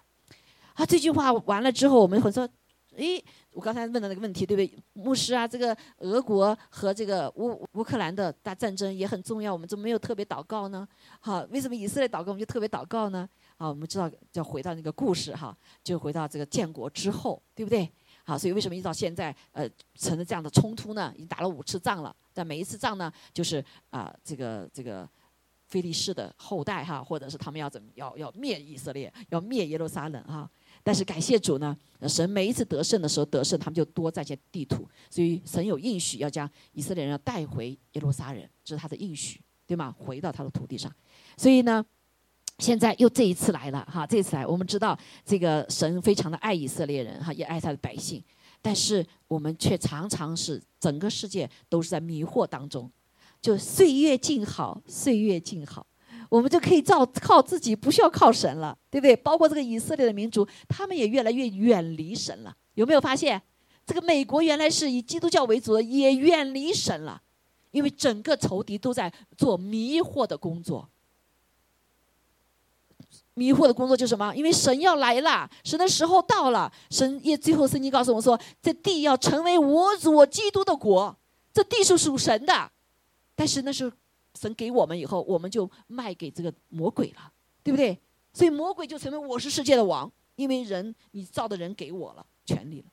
[0.74, 2.48] 啊，这句话完了之后，我们会说
[2.96, 4.78] ：“诶。”我刚才问的那个问题，对不对？
[4.92, 10.86] 牧师啊，这个俄国和这个乌乌克兰的大战争也很重要，我们怎么没有特别祷告呢？
[11.18, 13.28] 好，为什么以色列祷告我们就特别祷告呢？
[13.60, 17.86] 好，我们知道要回到那个故事哈，就回到这个建国之后，对不对？
[18.24, 21.12] 好，所以为什么一直到现在呃成了这样的冲突呢？
[21.14, 25.06] 已经打了五次仗了，但每一次仗呢，就是啊这个这个
[25.66, 30.50] 菲利士的后代哈，或者是他们要怎么要要灭以色列，要灭耶路撒冷哈。
[30.82, 31.76] 但是感谢主呢，
[32.08, 39.94] 神每一次得胜的时候得胜，他们就多占些地图，所以神有应许要将以色列人要带回耶路撒冷，这是他的应许，对吗？
[39.98, 40.90] 回到他的土地上。
[41.36, 41.84] 所以呢，
[42.60, 48.22] 现在又这一次来了哈，这次来，我们知道这个神非常的爱以色列人哈，也爱他的百姓，
[48.60, 52.90] 但是我们却常常是整个世界都是在迷惑当中，
[53.40, 55.86] 就岁月静好，岁月静好。
[56.28, 59.16] 我们就可以照靠自己，不需要靠神了，对不对？
[59.16, 62.54] 包括这个以色列的民族，他们也越来越远离神了。
[62.74, 63.40] 有没有发现？
[63.84, 67.20] 这个美国原来是以基督教为主的，也远离神了，
[67.72, 70.88] 因为整个仇敌都在做迷惑的工作。
[73.34, 74.34] 迷惑的工作就是什么？
[74.34, 81.16] 因为神要来了，神的时候到了，神也最后圣经告诉我们说，这地要成为我主基督的国，
[81.52, 82.70] 这地是属神的，
[83.34, 83.92] 但是那是。
[84.38, 87.32] 神给我们以后，我们就卖给这个魔鬼了，
[87.64, 87.98] 对不对？
[88.32, 92.86] 所以魔鬼就成为我是世界的王，因为人你造的人给我了权利了。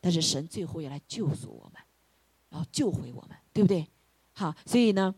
[0.00, 1.80] 但是神最后要来救赎我们，
[2.50, 3.86] 然后救回我们，对不对？
[4.32, 5.14] 好，所以呢，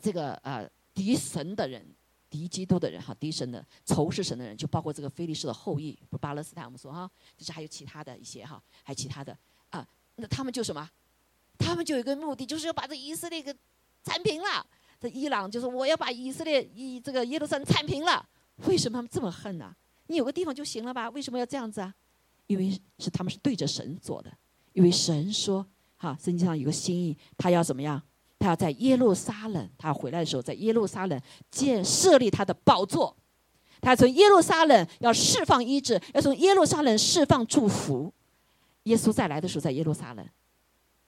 [0.00, 1.86] 这个呃敌神的人、
[2.36, 9.36] 敌基督的人、哈敌神的仇视神的人，就包括这个菲利士的后裔，不巴勒斯坦，我们说哈，就是还有其他的一些哈，还有其他的
[9.70, 10.88] 啊，那他们就什么？
[11.58, 13.54] 他们就有一个目的，就是要把这以色列给
[14.04, 14.66] 铲平了。
[15.00, 18.26] 这伊朗就是我要把以色列以这个耶路撒冷铲平了，
[18.66, 19.74] 为什么他们这么恨呢？
[20.08, 21.08] 你有个地方就行了吧？
[21.10, 21.94] 为什么要这样子啊？
[22.46, 24.32] 因为是他们是对着神做的，
[24.72, 28.00] 因为神说，哈，圣经上有个心意，他要怎么样？
[28.38, 31.20] 他要在耶路撒冷，他回来的时候在耶路撒冷
[31.50, 33.16] 建设立他的宝座，
[33.80, 38.12] 他从耶路撒冷要释放医治，要从耶路撒冷释放祝福。
[38.84, 40.24] 耶稣再来的时候在耶路撒冷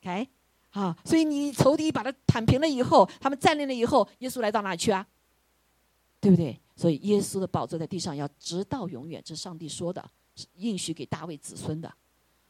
[0.00, 0.28] ，OK。
[0.70, 5.06] 啊，所以你仇敌把他坦平了以后，他们占领了以后，耶稣来到哪去啊？
[6.20, 6.60] 对不对？
[6.76, 10.04] 所以耶稣的宝座在地上要直到永远，这是上帝说的，
[10.56, 11.92] 应许给大卫子孙的。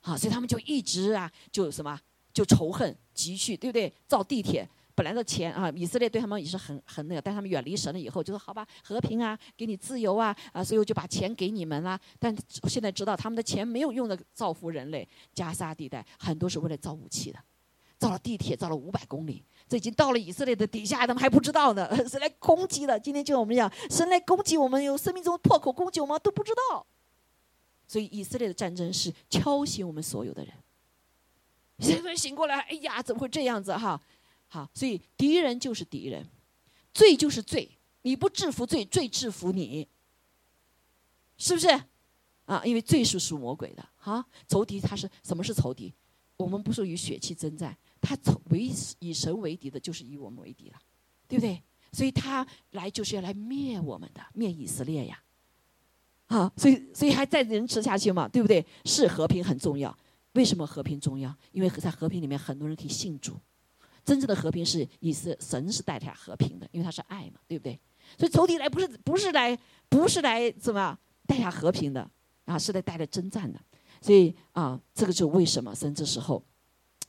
[0.00, 1.98] 好，所以他们就一直啊，就什么，
[2.38, 3.92] 就仇恨积蓄，对不对？
[4.06, 11.98] 造地铁，本来的钱啊，以色列对他们也是很很那个，但他们远离神了以后，就说好吧，和平啊，给你自由啊，啊，所以我就把钱给你们啦。
[12.16, 12.32] 但
[12.68, 17.40] 现在知道他们的钱没有用的造福人类，加沙地带很多是为了造武器的。
[17.98, 21.90] 造了地铁，造了五百公里，这已经到了以色列的底下，他们还不知道呢。
[22.08, 23.00] 是来攻击的。
[23.00, 26.86] 今天就我们讲，神来攻击我们，有生命中破口攻击我们都不知道。
[27.88, 30.54] 所以以色列的战争是敲醒我们所有的人。
[31.78, 34.00] 现在醒过来，哎呀，怎么会这样子哈？
[34.48, 36.26] 好，所以敌人就是敌人，
[36.92, 37.68] 罪就是罪，
[38.02, 39.86] 你不制服罪，罪制服你，
[41.36, 41.68] 是不是？
[42.46, 43.86] 啊，因为罪是属魔鬼的。
[43.96, 45.92] 哈，仇敌他是什么是仇敌？
[46.36, 48.16] 我们不是与血气征战，他
[48.50, 50.78] 为以神为敌的，就是以我们为敌了，
[51.26, 51.62] 对不对？
[51.92, 55.22] 所以他来就是要来灭我们的，灭以色列呀！
[56.26, 58.64] 啊，所以所以还在仁慈下去嘛，对不对？
[58.84, 59.96] 是和平很重要。
[60.38, 61.34] 为什么和平重要？
[61.50, 63.36] 因为在和平里面，很多人可以信主。
[64.04, 67.76] 真正的和平是以色神是带来和平的，因为他是爱嘛，对不对？
[68.16, 70.96] 所以仇敌来不是不是来不是来怎么
[71.26, 72.08] 带下和平的
[72.44, 72.56] 啊？
[72.56, 73.58] 是来带来征战的。
[74.00, 76.40] 所以啊，这个就为什么神这时候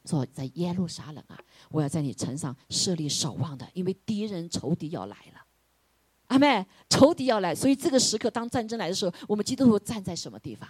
[0.06, 1.40] 说在耶路撒冷啊，
[1.70, 5.46] 我要在你城上设立守望的，因为敌人仇敌要来了，
[6.30, 10.68] 阿妹，仇敌要来，所以这个时刻当战争来的时候，我们基督徒站在什么地方？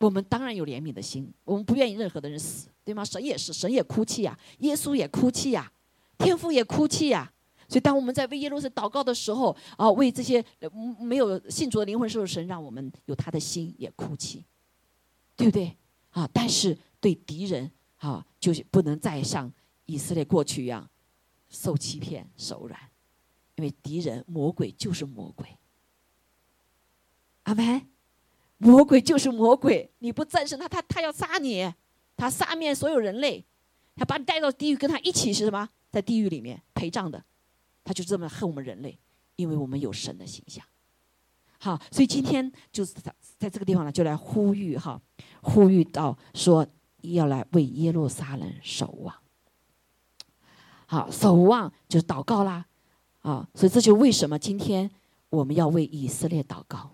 [0.00, 3.04] 我们当然有怜悯的心，我们不愿意任何的人死，对吗？
[3.04, 5.70] 神也是，神也哭泣呀，耶稣也哭泣呀，
[6.16, 7.30] 天父也哭泣呀，
[7.68, 10.42] 所以当我们在为耶路撒冷祷告的时候，啊，为这些
[10.98, 14.42] 没有信主的灵魂，时候，神让我们有他的心也哭泣，
[15.36, 15.76] 对不对？
[16.12, 19.52] 啊，但是对敌人，啊，就是不能再像
[19.84, 20.88] 以色列过去一样
[21.50, 22.80] 受欺骗、手软，
[23.56, 25.46] 因为敌人魔鬼就是魔鬼。
[27.42, 27.89] 阿门。
[28.62, 31.72] 魔鬼就是魔鬼，你不战胜他，他他要杀你，
[32.14, 33.42] 他杀灭所有人类，
[33.96, 35.66] 他把你带到地狱，跟他一起是什么？
[35.90, 37.24] 在地狱里面陪葬的，
[37.82, 38.98] 他就这么恨我们人类，
[39.36, 40.62] 因为我们有神的形象。
[41.58, 45.00] 好，所以今天就是在在这个地方呢，就来呼吁哈，
[45.40, 46.66] 呼吁到说
[47.00, 49.14] 要来为耶路撒冷守望。
[50.84, 52.66] 好，守望就祷告啦，
[53.22, 54.90] 啊，所以这就为什么今天
[55.30, 56.90] 我们要为以色列祷告。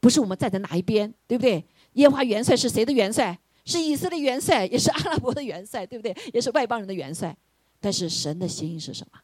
[0.00, 1.64] 不是我们站在哪一边，对不对？
[1.94, 3.38] 耶和华元帅是谁的元帅？
[3.64, 6.16] 是以色列元帅，也是阿拉伯的元帅，对不对？
[6.32, 7.36] 也是外邦人的元帅。
[7.80, 9.18] 但是神的心意是什么？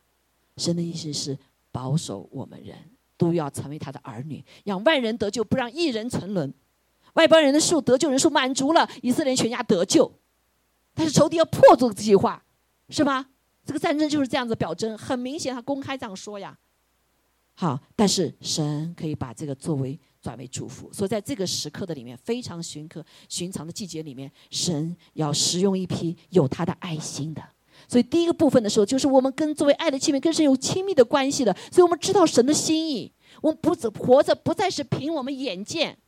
[0.56, 1.38] 神的意思是
[1.72, 2.76] 保守我们人
[3.16, 6.52] 都要成为他的儿女，让万人得救，不让一人沉沦。
[7.14, 10.12] 外邦人的数得救人数满足了，以色列全家得救。
[10.94, 12.44] 但是仇敌要破这个计划，
[12.88, 13.26] 是吗？
[13.64, 16.58] 这个战争就是这样子表征，很明显，他公开这样说呀。
[17.54, 19.98] 好，但是神可以把这个作为。
[20.24, 27.42] 转为祝福，所以在这个时刻的里面，非常寻刻寻常的季节里面，神要使用一批有他的爱心的。
[27.86, 31.54] 所以第一个部分的时候，就是我们跟作为爱的器皿，跟神有亲密的关系的。
[31.70, 33.12] 所以我们知道神的心意，
[33.42, 35.98] 我们不只活着，不再是凭我们眼见，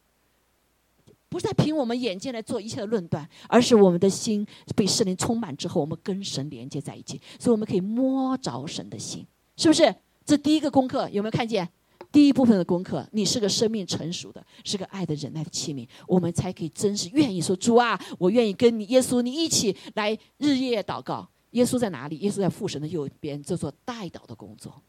[1.29, 9.27] 不再凭我们眼见来做一切的论断，而是我们的心被圣灵充满之后，我们跟神连接在一起，所以我们可以摸着神的心，
[9.59, 9.95] 是不是？
[10.25, 11.69] 这第一个功课有没有看见？
[12.13, 21.29] 第一部分的功课，你是个生命成熟的，是个爱的忍耐的器皿，我们才可以真实愿意说主啊，我愿意跟你耶稣你一起来日夜祷告。
[21.53, 22.19] 耶稣在哪里？
[22.19, 24.83] 耶稣在父神的右边，做做代祷的工作。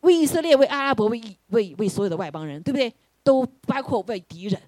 [0.00, 2.92] 为以色列，为阿拉伯，为为为所有的外邦人，对不对？
[3.22, 4.58] 都包括为敌人，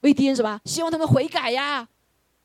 [0.00, 0.60] 为敌人什么？
[0.64, 1.88] 希望他们悔改呀，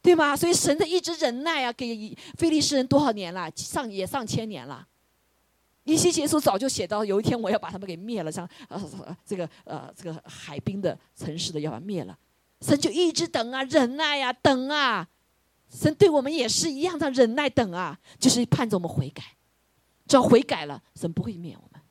[0.01, 0.35] 对吗？
[0.35, 3.51] 所以神的一直忍耐啊，给非利士人多少年了？
[3.55, 4.87] 上也上千年了。
[5.91, 12.17] 一些耶稣早就写到，有一天我要把他们给灭了，像呃这个呃这个海滨的城市的要把灭了，
[12.61, 15.07] 神就一直等啊，忍耐呀，等啊，
[15.69, 19.23] 神对我们也是一样的忍耐等啊，就是盼着我们悔改，
[20.07, 21.81] 只要悔改了，神不会灭我们，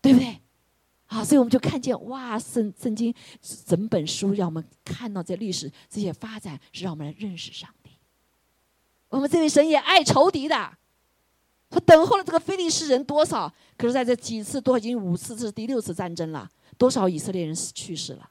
[0.00, 0.40] 对不对？
[1.06, 3.14] 好，所以我们就看见哇，圣圣经
[3.66, 7.90] 整本书让我们看到这历史这些发展，是让我们来认识上帝。
[9.08, 10.78] 我们这位神也爱仇敌的。
[11.70, 13.52] 他等候了这个非利士人多少？
[13.76, 16.50] 可是在这几次都已经五次，这是第六次战争了。
[16.76, 18.30] 多少以色列人死去世了？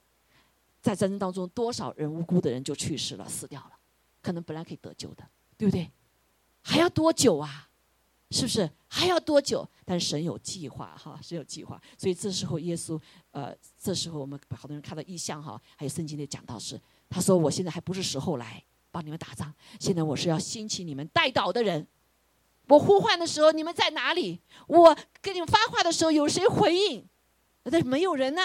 [0.82, 3.72] 在战争当中，多少人无辜的人就去世了，死掉了？
[4.22, 5.24] 可能本来可以得救的，
[5.58, 5.92] 对不对？
[6.62, 7.70] 还要多久啊？
[8.32, 9.68] 是不是还要多久？
[9.86, 11.82] 但神有计划哈，神有计划。
[11.98, 13.00] 所以这时候耶稣，
[13.32, 16.80] 呃，这时候我们好多人看到异象哈，还有圣经里讲到是，
[17.10, 18.62] 他说我现在还不是时候来
[18.92, 21.86] 帮你们打仗，现在我是要兴起你们带导的人。
[22.68, 24.42] 我呼唤的时候，你们在哪里？
[24.68, 27.08] 我跟你们发话的时候，有谁回应？
[27.64, 28.42] 但是没有人呢。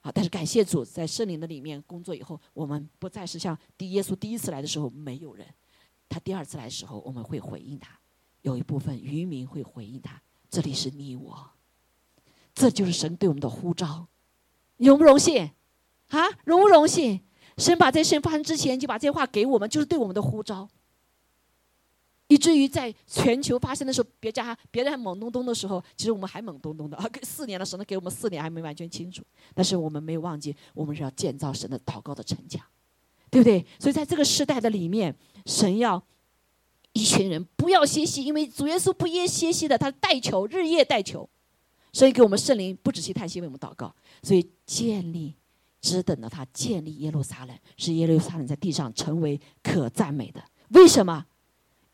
[0.00, 5.46] 好，但是感谢主，在圣灵的里面工作以后，我们不再是像第耶稣第一次来的时候没有人，
[6.08, 7.98] 他第二次来的时候，我们会回应他。
[8.42, 10.22] 有一部分渔民会回应他。
[10.48, 11.50] 这里是你我，
[12.54, 14.06] 这就是神对我们的呼召，
[14.76, 15.50] 荣不荣幸？
[16.10, 17.20] 啊，荣不荣幸？
[17.58, 20.68] 神把这事发生之前就把这话给我们，就是对我们的呼召。
[22.28, 27.04] 以至于在全球发生的时候，别家别人还懵懂懂的时候，其实我们还懵懂懂的啊！
[27.22, 29.22] 四年的时候，给我们四年还没完全清楚，
[29.54, 32.60] 但是我们没有忘记，我们是要建造神的祷告的城墙，
[33.30, 33.64] 对不对？
[33.78, 35.14] 所以在这个时代的里面，
[35.44, 36.02] 神要
[36.92, 41.28] 一群人不要歇息，因为主耶稣不耶歇息的，他代求，日夜代求，
[41.92, 45.32] 所以给我们圣灵不止息叹息为我们祷告，所以建立，
[45.80, 50.42] 只等到他建立耶路撒冷，使耶路撒冷在地上成为可赞美的。
[50.70, 51.24] 为什么？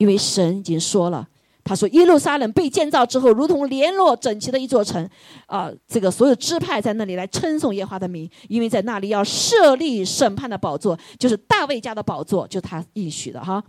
[0.02, 1.28] 因为神已经说了，
[1.62, 5.08] 他说耶路撒冷被建造之后，如同联络整齐的一座城，
[5.46, 13.62] 啊，这个所有支派在那里来称颂耶和华的名，因为在那里要设立审判的宝座，就是大卫家的宝座，就他应许的哈。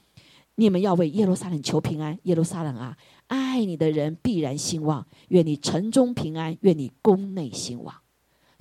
[0.55, 7.93] 你们要为耶路撒冷求平安，耶路撒冷啊，爱你的人必然兴旺，愿你城中平安，愿你宫内兴旺。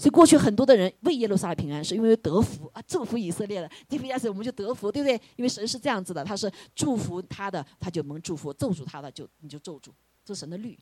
[0.02, 3.70] 所以过去很多的人为耶路撒冷平安，是因为得福啊，祝福以色列的。
[3.88, 5.14] 第二次我们就得福，对不对？
[5.36, 9.90] 因为神是这样子的，他是祝福他的，他就蒙祝福；咒诅他的，就你就咒诅。
[10.24, 10.76] 这是神的律，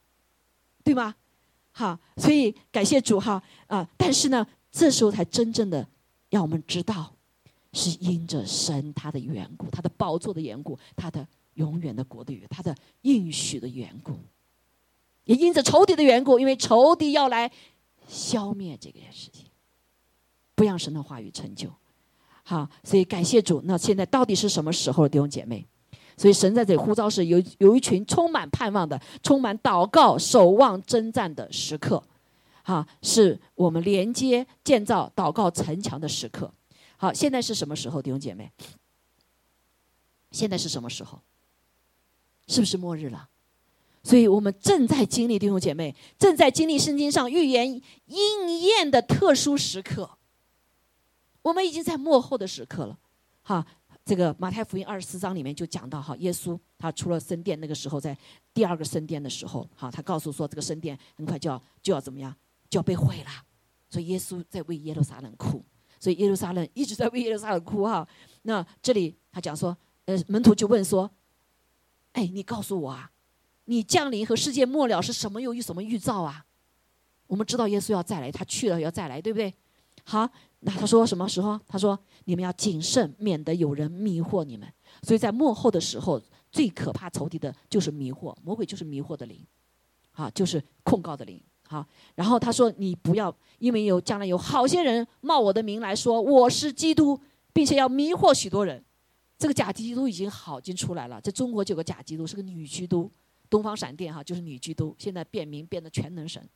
[0.83, 1.15] 对吗？
[1.71, 3.87] 好，所以感谢主哈啊！
[3.99, 5.87] 但是呢，这时候才真正的
[6.31, 7.13] 让我们知道，
[7.75, 14.15] 是因着神他的缘故，他的宝座的缘故，他的永远的国的缘，他的应许的缘故。
[15.25, 17.49] 也因着仇敌的缘故，因为仇敌要来
[18.11, 19.47] 消灭这件事情，
[20.57, 21.73] 不让神的话语成就。
[22.43, 23.63] 好，所以感谢主。
[23.65, 25.65] 那现在到底是什么时候，弟兄姐妹？
[26.17, 32.03] 所以神在这里呼召是有有一群充满盼望的、充满祷告、守望、征战的时刻。
[32.63, 36.53] 哈，是我们连接、建造、祷告城墙的时刻。
[36.99, 38.53] 好，现在是什么时候，弟兄姐妹？
[40.31, 41.23] 现在是什么时候？
[42.49, 43.30] 是不是末日了？
[44.03, 47.71] 所以我们正在经历弟兄姐妹正在经历圣经上预言
[48.07, 50.19] 应验的特殊时刻。
[51.43, 52.99] 我们已经在幕后的时刻了。
[53.43, 53.67] 哈，
[54.05, 58.17] 这个马太福音二十四章里面就讲到哈，耶稣他出了圣殿那个时候，在
[58.53, 62.35] 第二个圣殿的时候，哈，他告诉说这个圣殿很快就要就要怎么样，
[62.69, 63.31] 就要被毁了。
[63.89, 65.65] 所以耶稣在为耶路撒冷哭。
[65.99, 68.07] 所以耶路撒冷一直在为耶路撒冷哭哈。
[68.43, 69.77] 那这里他讲说，
[70.07, 71.11] 呃，门徒就问说，
[72.13, 73.11] 哎，你告诉我啊，
[73.67, 75.41] 你降临和世界末了是什么？
[75.41, 76.45] 又有什么预兆啊？
[77.27, 79.55] 我们知道耶稣要再来，他去了要再来，对不对？
[80.05, 80.29] 好，
[80.61, 81.59] 那他说什么时候？
[81.69, 84.67] 他说你们要谨慎，免得有人迷惑你们。
[85.03, 89.39] 所以在幕后的时候，最可怕仇敌的就是迷惑，魔鬼就是迷惑的灵，
[90.13, 91.41] 啊，就是控告的灵。
[91.69, 91.87] 好，
[92.17, 97.21] 然后他说：“你不要，因为有将来有好些人冒我的名来说我是基督，
[97.53, 98.85] 并且要迷惑许多人。
[99.39, 101.21] 这个假基督已经好，已经出来了。
[101.21, 103.09] 在中国就有个假基督，是个女基督，
[103.51, 104.97] 东方闪电哈，就是女基督。
[104.99, 106.49] 现在变名变得全能神，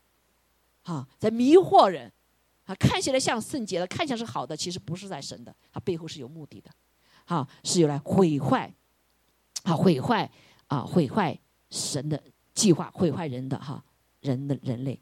[0.82, 2.11] 哈，在迷惑人，
[2.64, 6.70] 啊，看起来像圣洁的，看起来是好的，其实不是在神的，它背后是有目的的，
[7.26, 8.72] 好，是用来毁坏，
[9.64, 10.30] 啊，毁坏
[10.68, 11.38] 啊，毁坏
[11.68, 12.22] 神的
[12.55, 13.84] 计划，毁坏人的哈。”
[14.24, 14.99] 人的人类，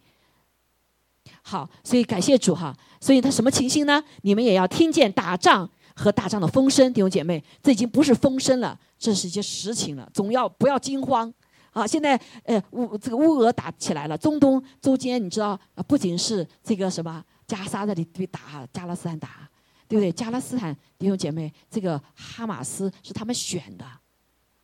[1.42, 2.76] 好，所以感谢主哈。
[3.00, 4.02] 所以他什么情形呢？
[4.22, 10.10] 你们也要听见打仗和打仗的风声，弟兄姐妹，这已经不是风声了，这是一些实情了。
[10.12, 11.32] 总要不要惊慌
[11.72, 11.86] 啊！
[11.86, 15.58] 现在呃乌这个乌俄打起来了，中东中间你知道
[15.88, 19.48] 不仅是这个什么加沙这里对打，加勒斯坦打，
[19.88, 20.12] 对不对？
[20.12, 23.84] 加勒斯坦弟兄姐妹，这个哈马斯是他们选的。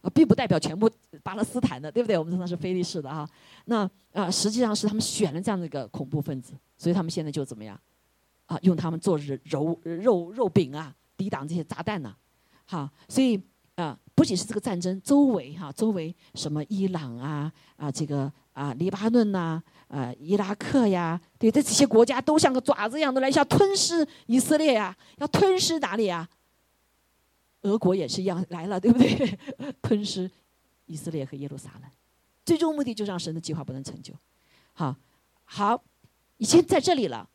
[0.01, 0.89] 啊，并不代表全部
[1.25, 2.17] 巴勒斯坦的，对不对？
[2.17, 3.29] 我们说他是非利士的啊。
[3.65, 3.79] 那
[4.13, 7.77] 啊，实际上是他们选了这样的一个恐怖分子，所以他们现在就怎么样？
[8.47, 12.15] 啊，用他们做肉肉肉饼啊，抵挡这些炸弹呢。
[12.65, 13.43] 好，所以
[13.79, 26.29] 啊，不仅是这个战争周围哈，周围什么伊朗啊啊，这个啊黎巴嫩呐啊伊拉克呀，对，这些国家都像个爪子一样的来想吞噬以色列呀，要吞噬哪里呀？
[27.63, 29.39] 俄国也是一样来了，对不对？
[29.81, 30.29] 吞噬
[30.87, 31.89] 以色列和耶路撒冷，
[32.45, 34.13] 最终目的就是让神的计划不能成就。
[34.73, 34.97] 好，
[35.45, 35.81] 好，
[36.39, 37.29] 已经在这里了。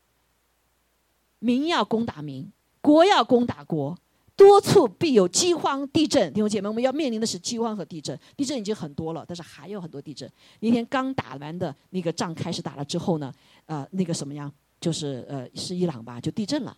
[1.39, 3.97] 民要攻打民，国要攻打国，
[4.35, 6.31] 多处必有饥荒、地震。
[6.33, 8.17] 弟兄姐妹，我们要面临的是饥荒和地震。
[8.35, 10.29] 地震已经很多了，但是还有很多地震。
[10.59, 13.33] 那天刚打完的那个仗开始打了之后呢，
[13.65, 16.77] 呃，那个什么样，就是呃，是伊朗吧，就地震了，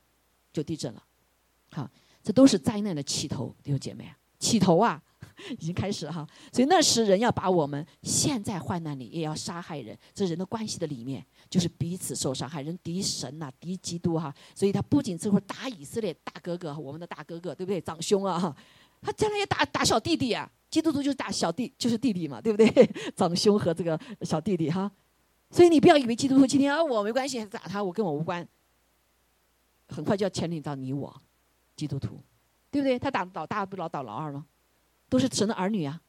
[0.51, 1.03] 就地震了。
[1.72, 1.89] 好。
[2.26, 4.99] 这都是灾难的起头，弟兄姐妹，起头啊，
[5.60, 6.28] 已经开始哈。
[6.52, 9.98] 所以那时人要把我们陷在患难里，也要杀害人。
[10.14, 14.34] 这人的关系的里面，就是彼此受伤害，人敌神呐，敌基督哈。
[14.54, 17.80] 所以他不仅这会儿打以色列大哥哥，我们的大哥哥，对不对？
[17.82, 18.56] 长兄啊哈，
[19.02, 20.50] 他 将来也打打小弟弟啊。
[20.70, 22.90] 基督徒就是打小弟，就是弟弟嘛，对不对？
[23.16, 24.92] 长兄和这个小弟弟哈。
[25.52, 28.46] 所以你不要以为基督徒今天啊我没关系，打他我跟我无关，
[29.88, 31.22] 很快就要牵连到你我。
[31.78, 32.20] 基督徒，
[32.72, 32.98] 对不对？
[32.98, 34.46] 他打老大不老打老二吗？
[35.10, 36.01] 都是神的儿女啊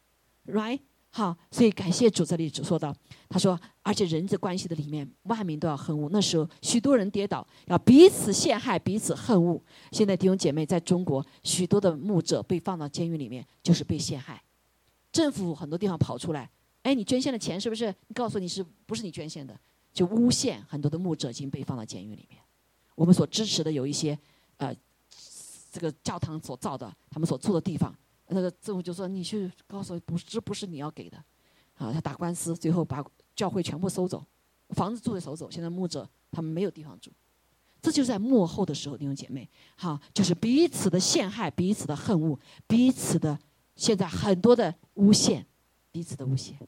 [0.47, 0.81] ，right？
[1.11, 2.95] 好，所以感谢主这里主说到，
[3.29, 6.11] 他说，而且人际关系的里面，万民都要恨恶。
[6.13, 9.59] 那时候许多人跌倒，要彼此陷害，彼此恨恶。
[9.93, 14.43] 现在弟兄姐妹在中国，许多的牧者被放到监狱里面，就是被陷害。
[15.11, 16.51] 政府很多地方跑出来，
[16.83, 17.95] 哎，你捐献的钱是不是？
[18.13, 19.59] 告诉你是不是你捐献的？
[19.95, 22.39] 就诬陷很多的牧者已经被放到监狱里面。
[22.95, 24.19] 我们所支持的有一些，
[24.59, 24.75] 呃。
[25.73, 27.95] 这个教堂所造的，他们所住的地方，
[28.29, 31.17] 那个政府就说：“你去告诉，不，这不是你要给的，
[31.75, 33.05] 啊，他打官司，最后把
[33.35, 34.25] 教会全部收走，
[34.71, 35.51] 房子住的收走。
[35.51, 37.11] 现在牧者他们没有地方住，
[37.81, 43.39] 这就是在幕后的时候，弟兄姐妹，哈，就是彼此的陷害，彼此的恨恶，彼此的
[43.77, 45.47] 现在很多的诬陷，
[45.93, 46.59] 彼此的诬陷，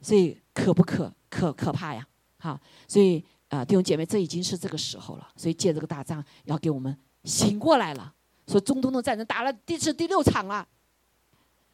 [0.00, 2.06] 所以可不可可可怕呀？
[2.38, 6.98] 哈，所以啊，弟兄姐妹，这已经是这个时候了，所以借这个大仗要给我们。
[7.24, 8.14] 醒过来了，
[8.46, 10.66] 说中东的战争打了第是第六场了，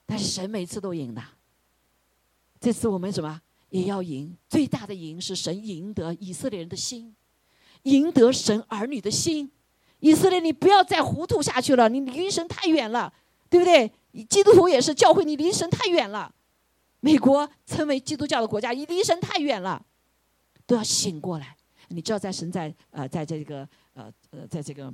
[0.06, 1.22] 但是神每次都赢的。
[2.60, 7.14] 这次我们什么也要赢，最大的赢是神赢得以色列人的心，
[7.82, 9.50] 赢得神儿女的心。
[10.00, 13.12] 以色列，你不要再糊涂下去了，你离神太远了，
[13.48, 13.92] 对不对？
[14.28, 16.34] 基督徒也是教会，你离神太远了，
[16.98, 19.84] 美国成为基督教的国家，你离神太远了，
[20.66, 21.56] 都要醒过来。
[21.88, 24.92] 你知道，在神在呃，在这个呃呃，在这个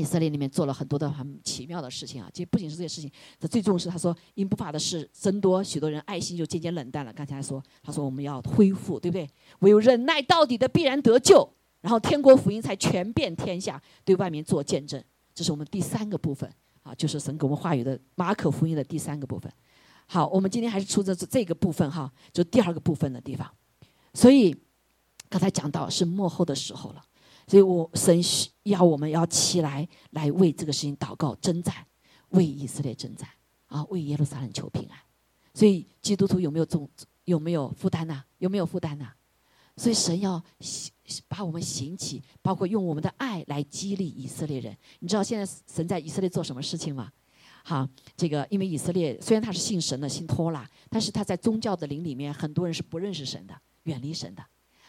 [0.00, 2.30] 以色列里面做了很多的很奇妙的事情啊。
[2.32, 7.12] 其实不仅是这些事情，他最重视他说，因不法的事增多，许多人爱心就渐渐冷淡了。
[7.12, 9.28] 刚才说，他说我们要恢复，对不对？
[9.60, 11.48] 唯有忍耐到底的，必然得救。
[11.80, 15.02] 然后天国福音才全遍天下，对外面做见证。
[15.34, 19.50] 这是我们第三个部分啊，就是神给我们话语的马可福音的第三个部分。
[20.06, 23.50] 好，我们今天还是出这这个部分哈，就第二个部分的地方。
[24.12, 24.54] 所以
[25.28, 27.02] 刚才讲到是幕后的时候了，
[27.50, 28.16] 所以我神
[28.62, 31.74] 要我们要起来来为这个事情祷告征战，
[32.28, 33.28] 为以色列征战
[33.66, 34.96] 啊，为耶路撒冷求平安。
[35.52, 36.88] 所以基督徒有没有重
[37.24, 38.22] 有没有负担呐？
[38.38, 39.08] 有没有负担呐？
[39.76, 40.40] 所以神要
[41.26, 44.76] 把我们兴起，包括用我们的爱来激励以色列人。
[45.00, 47.10] 你知道现在神在以色列做什么事情吗？
[47.64, 47.84] 好，
[48.16, 54.44] 这个因为以色列虽然他是信神的，信托拉，但是他在宗教的灵里面，很多人是不认识神的，远离神的。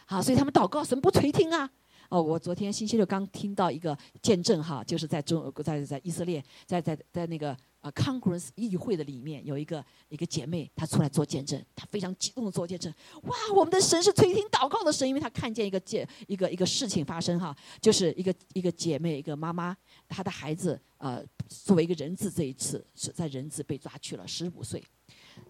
[0.05, 1.67] 好，所以他们祷告神不垂听啊。
[2.11, 7.57] 哦，我昨天星期六刚听到一个见证哈，就是在中在在以色列，在在在那个。
[7.81, 12.93] 呃，Congress 议会的里面有一个一个姐妹，她出来做见证，她非常激动的做见证。
[13.23, 19.75] 哇，我们的神是垂听祷告的神，因为她看见一个见一个一个事情发生哈，就是一个一个姐妹一个妈妈，
[20.07, 24.83] 她的孩子呃作为一个人质，这一次是在人质被抓去了，十五岁。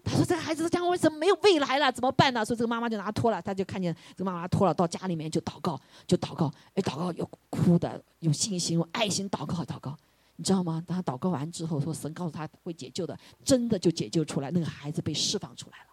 [0.04, 1.90] 他说这个孩子将来怎么没有未来了？
[1.90, 2.44] 怎么办呢？
[2.44, 9.96] 所以这个妈妈就拿拖了，他就看见这个妈妈拖了到家里面就祷告，就祷告，哎，祷告有哭的，有信心，有爱心，祷告祷告。
[10.36, 10.82] 你知道吗？
[10.86, 15.84] 当他祷告完之后，说神告诉他会解救的，真的就解救出来，那个孩子被释放出来了。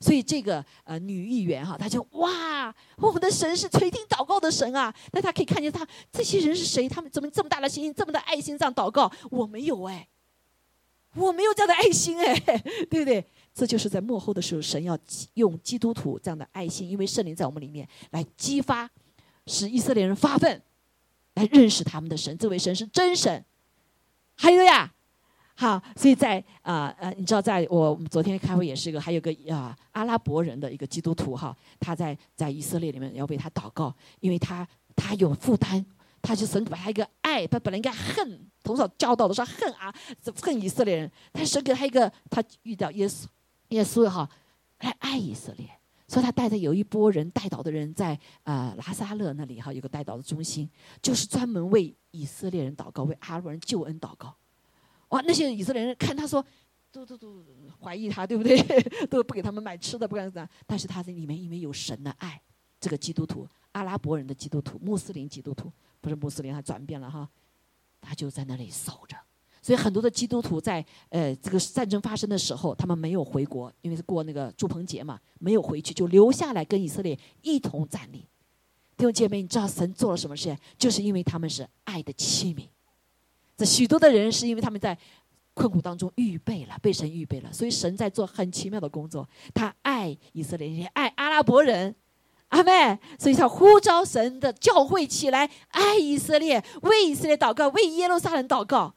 [0.00, 4.92] 所以这个呃女议员哈，她就哇，我们的神是垂听祷告的神啊！
[5.12, 6.88] 那她可以看见他这些人是谁？
[6.88, 9.10] 他们怎么这么大的信心，这么的爱心这样祷告？
[9.30, 10.06] 我没有哎，
[11.14, 12.34] 我没有这样的爱心哎，
[12.90, 13.24] 对不对？
[13.54, 14.98] 这就是在幕后的时候，神要
[15.34, 18.90] 用基督徒这样的爱心，因为圣灵在我们里面来激发，
[19.46, 20.60] 使以色列人发奋，
[21.34, 22.36] 来认识他们的神。
[22.36, 23.44] 这位神是真神。
[24.34, 24.92] 还有呀，
[25.54, 35.86] 好，所以在啊呃，你知道，在我昨天开会也是一个，还有个啊阿拉伯人的一个基督徒哈，他在在以色列里面要为他祷告，因为他他有负担，
[36.24, 39.94] 他就神把他一个爱，他本来应该恨，从小教导的说恨啊，
[40.40, 43.26] 恨以色列人，但神给他一个，他遇到耶稣，
[43.68, 44.28] 耶稣哈
[44.80, 45.68] 来爱以色列，
[46.08, 50.68] 所以他带着有一波人带导的人在啊拉萨勒那里哈有个带导的中心，
[51.02, 51.94] 就是专门为。
[52.16, 54.32] 以色列人祷告，为阿拉伯人救恩祷告。
[55.08, 56.46] 哇，那些以色列人看他说，
[56.92, 57.44] 都都都
[57.80, 58.56] 怀疑他，对不对？
[59.10, 60.48] 都不给他们买吃的，不敢怎。
[60.64, 62.40] 但是他在里面因为有神的爱，
[62.78, 65.72] 这个基督徒，阿拉伯人的基督徒，穆斯林基督徒，
[66.04, 67.26] 不是穆斯林，他转变了哈，
[68.02, 69.16] 他就在那里守着。
[69.62, 78.18] 所以很多的基督徒在呃这个战争发生的时候，他们没有回国，因为是过那个祝棚节嘛，没有回去，就留下来跟以色列一同站立。
[78.98, 80.54] 弟兄姐妹，你知道神做了什么事？
[80.76, 82.68] 就是因为他们是爱的器皿。
[83.56, 84.98] 这许多的人是因为他们在
[85.54, 89.26] 困苦当中预备了，被神预备了，所以神在做很奇妙的工作。
[89.54, 91.94] 他爱以色列人，爱阿拉伯人，
[92.54, 98.94] 阿妹，所以他呼召神的教会起来，爱以色列，为以色列祷告，为耶路撒冷祷告，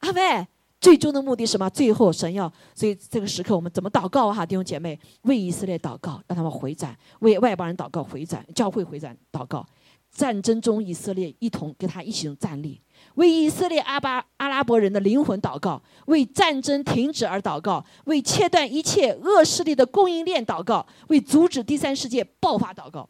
[0.00, 0.46] 阿妹。
[0.78, 1.70] 最终的目的是什么？
[1.70, 4.44] 最后神要，所以这个时刻我们怎么祷告哈？
[4.44, 9.64] 弟兄姐妹，为以色列祷告，让他们回转；为外邦人祷告，回转；教会回转祷告。
[10.10, 12.78] 战争中，以色列一同跟他一起站立，
[13.14, 23.08] 为以色列阿巴阿拉伯人的灵魂祷告，为战争停止而祷告，为切断一切恶势力的供应链祷告，为阻止第三世界爆发祷告。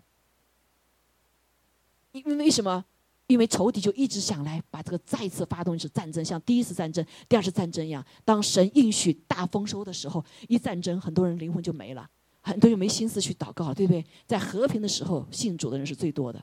[2.12, 2.84] 因为什么？
[3.28, 8.04] 因为仇敌就一直想来把这个再次发动一次战争，像第一次战争、第二次战争一样。
[8.26, 12.06] 当神应许大丰收的时候，一战争，很多人灵魂就没了，
[12.42, 14.04] 很多人没心思去祷告，对不对？
[14.26, 16.42] 在和平的时候，信主的人是最多的。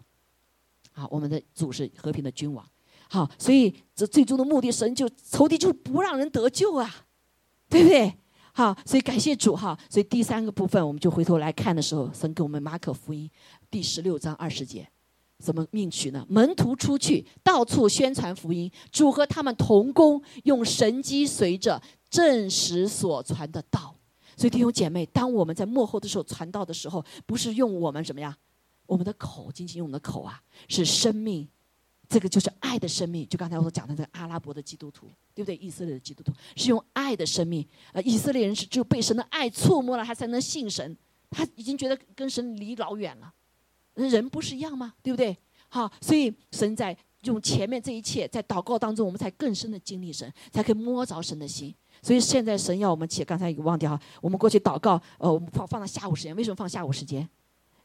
[0.92, 2.66] 好，我们的主是和平的君王。
[3.12, 7.08] 好，所以这最终的目的，神就仇敌就不让人得救啊，
[7.68, 8.14] 对不对？
[8.54, 9.78] 好，所以感谢主哈。
[9.90, 13.30] 所以第三个部分，我们就回头来看的时候，神给我们马可福音
[13.72, 14.88] 第十六章二十节。
[15.40, 16.26] 怎么命取呢？
[16.30, 23.96] 门徒出去，到处宣传福音，主和他们同工，用神机随着证实所传的道。
[24.36, 28.38] 所以弟兄姐妹，当我们在幕后的时候传道的时候，不是用我们什么呀？
[28.86, 31.48] 我们的口，仅仅用我们的口啊，是生命，
[32.10, 33.28] 这个就是爱的生命。
[33.28, 35.56] 就刚才我所讲的这个阿拉伯的基督徒，对不对？
[35.56, 37.68] 以色列的基督徒是用爱的生命。
[37.94, 40.96] 呃，以色列人是只有被神的爱触摸了，他才能信神。
[41.32, 43.34] 他已经觉得跟神离老远了。
[43.96, 44.94] 人不是一样吗？
[45.02, 45.36] 对不对？
[45.70, 51.74] 好，所以神在用前面这一切，在祷告当中，我们才更深的经历神，才可以摸着神的心。
[52.02, 56.36] 所以现在神要我们起，刚才忘掉哈，我们过去祷告，呃，我们放放到下午时间。
[56.36, 57.28] 为什么放下午时间？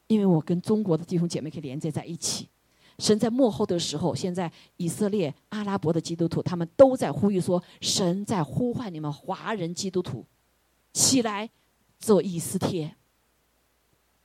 [0.06, 2.48] 因为我跟中国的弟兄姐妹可以连接在一起。
[2.98, 10.24] 神在幕后的时候，现在以色列、阿拉伯的基督徒，他们都在呼吁说：神在呼唤你们华人基督徒
[10.92, 11.50] 起来
[11.98, 12.94] 做以斯帖。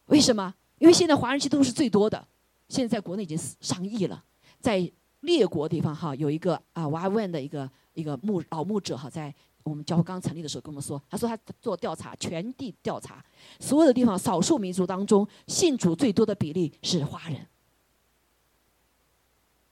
[0.06, 0.54] 为什么？
[0.78, 2.28] 因为现在华人基督徒是最多的，
[2.68, 4.24] 现在在国内已经上亿了。
[4.60, 4.92] 在
[5.22, 13.24] 列国地方哈，有一个啊瓦问的一个一个牧老牧者哈，在我们教会刚成立的时候跟我们说，他说他做调查，全地调查，
[13.60, 17.46] 所有的地方少数民族当中信主最多的比例是华人。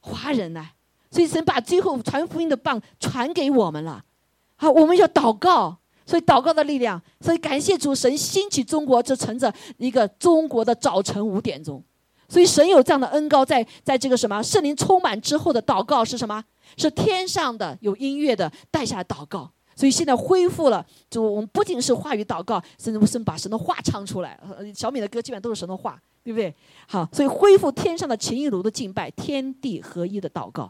[0.08, 0.66] 华人呢，
[1.12, 4.04] 所以神把最后传福音的棒传给我们了。
[4.56, 11.84] 好，我们要祷告，所以祷告的力量，所以感谢主神兴起中国，这乘着一个中国的早晨五点钟。
[12.30, 16.44] 所以神有这样的恩高，在在这个什么圣灵充满之后的祷告是什么？
[16.76, 19.50] 是天上的有音乐的带下来祷告。
[19.78, 24.38] 所以现在恢复了，就我们不仅是话语祷告，甚至神把神的话唱出来。
[24.76, 25.98] 小米的歌基本都是神的话。
[26.24, 26.54] 对不对？
[26.90, 30.70] 好，所以恢复天上的情意炉的敬拜，天地合一的祷告，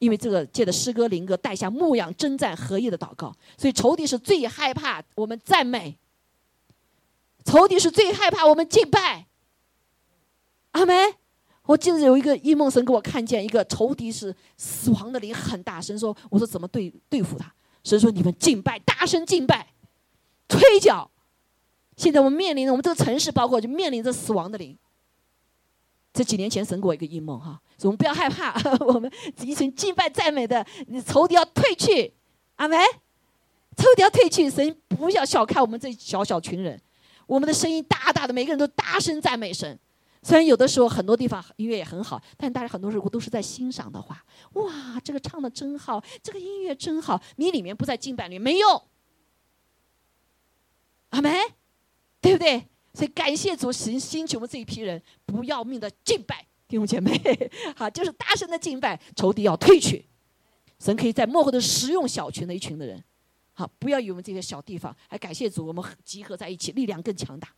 [0.00, 5.96] 因为这个借着诗歌灵歌带下牧养征战合一的祷告，所以仇敌是最害怕我们赞美，
[7.44, 9.26] 仇敌是最害怕我们敬拜。
[10.72, 11.14] 阿门。
[11.66, 17.54] 我记得有一个异梦神给我看见一个仇敌是死亡的灵很大，声说：“我说怎么对对付他？”
[17.86, 19.68] 神说：“你们敬拜，大声敬拜，
[20.48, 21.08] 吹角。”
[21.96, 24.76] 现在我们面临着我们这个城市，包括就面临着死亡的灵。
[26.12, 28.52] 这几年前神给我一个异梦哈，所以我们不要害怕，
[28.84, 29.10] 我们
[29.40, 32.12] 一群敬拜赞美的，你仇敌要退去，
[32.56, 32.76] 阿门。
[33.76, 36.80] 仇敌要退去，神不要小看我们这小小群人，
[37.26, 39.78] 我们的声音大大的，每个人都大声赞美神。
[40.26, 44.24] 虽然有的时候很多地方音乐也很好，但大家很多时候都是在欣赏的话，
[44.54, 48.82] 哇，这个唱的真好，这个音乐真好，你里面不在敬拜里没用，
[51.10, 51.32] 阿门，
[52.20, 52.66] 对不对？
[52.92, 57.16] 所以感谢主，神兴起我们这一批人，不要命的敬拜弟兄姐妹，
[57.76, 60.06] 好，就是大声的敬拜，仇敌要退去。
[60.80, 63.00] 神可以在幕后的使用小群的一群的人，
[63.52, 67.48] 好，不要以为我们这些小地方，还感谢主，我们集合在一起，力量更强大。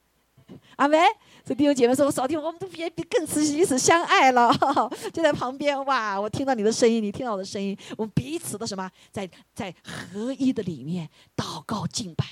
[0.76, 0.98] 阿门。
[1.44, 4.52] 所以弟兄姐妹说，我少听，我们都别比更此彼此相爱了，
[5.12, 12.24] 就在旁边哇，我听到你的声音，你听到我的声音，我们彼此的什么，在在合一的里面祷告敬拜。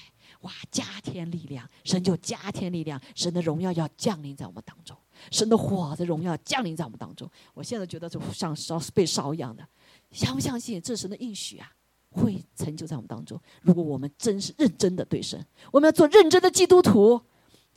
[0.42, 0.52] 哇！
[0.70, 4.94] 加添力量，神就加添力量，神的荣耀要降临在我们当中，
[5.30, 7.28] 神的火的荣耀降临在我们当中。
[7.54, 9.66] 我现在觉得就像烧被烧一样的，
[10.12, 11.72] 相不相信这是神的应许啊？
[12.10, 13.40] 会成就在我们当中。
[13.62, 15.42] 如果我们真是认真的对神，
[15.72, 17.20] 我们要做认真的基督徒，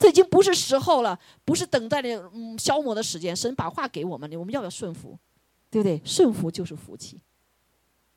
[0.00, 3.36] 这已经不是时候了，不是等待的嗯消磨的时间。
[3.36, 5.18] 神把话给我们，我们要不要顺服？
[5.70, 6.00] 对不对？
[6.04, 7.20] 顺服就是福气。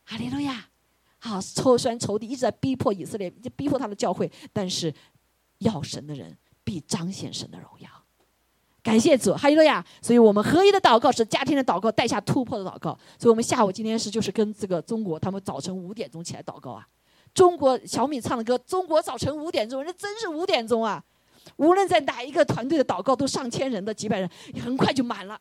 [0.05, 0.69] 哈利路亚。
[1.19, 4.93] 好，抽虽然仇敌一直在逼迫以色列，逼迫他的教会，但是
[5.57, 7.89] 要神的人必彰显神的荣耀。
[8.81, 9.85] 感谢主，哈利路亚！
[10.01, 12.97] 所以我们合一的祷告是家庭的祷告，带下突破的祷告。
[13.19, 16.87] 所以我们下午今天是就是跟这个中国，他们早晨五点钟起来祷告啊。
[17.33, 21.03] 中国小米唱的歌，中国早晨五点钟，那真是五点钟啊！
[21.57, 24.29] 无论在哪一个团队的祷告，都上千人的几百人，
[24.61, 25.39] 很快就满了。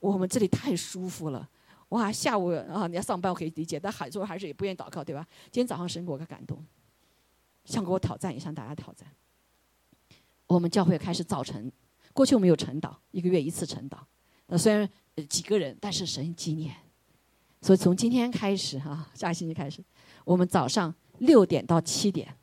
[0.00, 1.48] 我们这里太舒服了。
[1.90, 5.26] 哇，下午啊，你要上班我可以理解，但海州还是也不愿意祷告，对吧？
[5.52, 6.64] 今天早上神给我个感动，
[7.64, 9.08] 想给我挑战，也向大家挑战。
[10.46, 11.70] 我们教会开始早晨，
[12.12, 13.98] 过去我们有晨祷，一个月一次晨祷。
[14.46, 14.88] 那虽然
[15.28, 16.74] 几个人，但是神纪念。
[17.60, 19.82] 所以从今天开始哈，下个星期开始，
[20.24, 22.36] 我们早上六点到七点，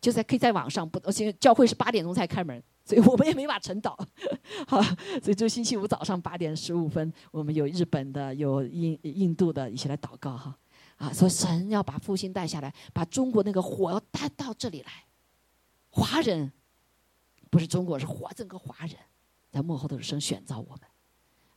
[0.00, 2.62] 就在可以在网上不，而且教会是八点钟才开门。
[2.82, 3.94] 所以我们也没法晨祷，
[4.66, 4.82] 好，
[5.22, 10.58] 所以就星期五早上八点十五分，我们有日本的，有印印度的一起来祷告哈，
[10.96, 14.90] 啊，说神要把复兴带下来，把中国那个火要带到这里来，
[15.90, 16.50] 华人
[17.48, 18.96] 不是中国，是华整个华人，
[19.52, 20.89] 在幕后的神选召我们。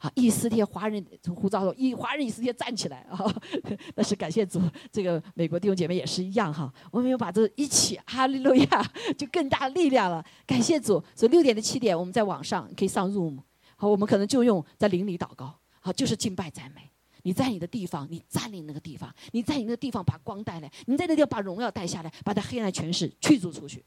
[0.03, 3.17] 啊，以斯帖华人从呼召说，以华人以斯帖站起来啊！
[3.95, 6.69] 那是感谢主，这个美国弟兄姐妹也是一样哈。
[6.91, 10.21] 我们要把这一起，哈利路亚，就更大力量了。
[10.45, 13.39] 感谢主，所以六点的七点，我们在网上可以上 Room，
[13.77, 16.81] 好，我们可能就用在邻里祷告，好，就是敬拜赞美。
[17.21, 23.81] 你在你的地方，你占领那个地方，你在你那个地方把光带来，你在那地方把荣耀带下来，把那黑暗权势驱逐出去。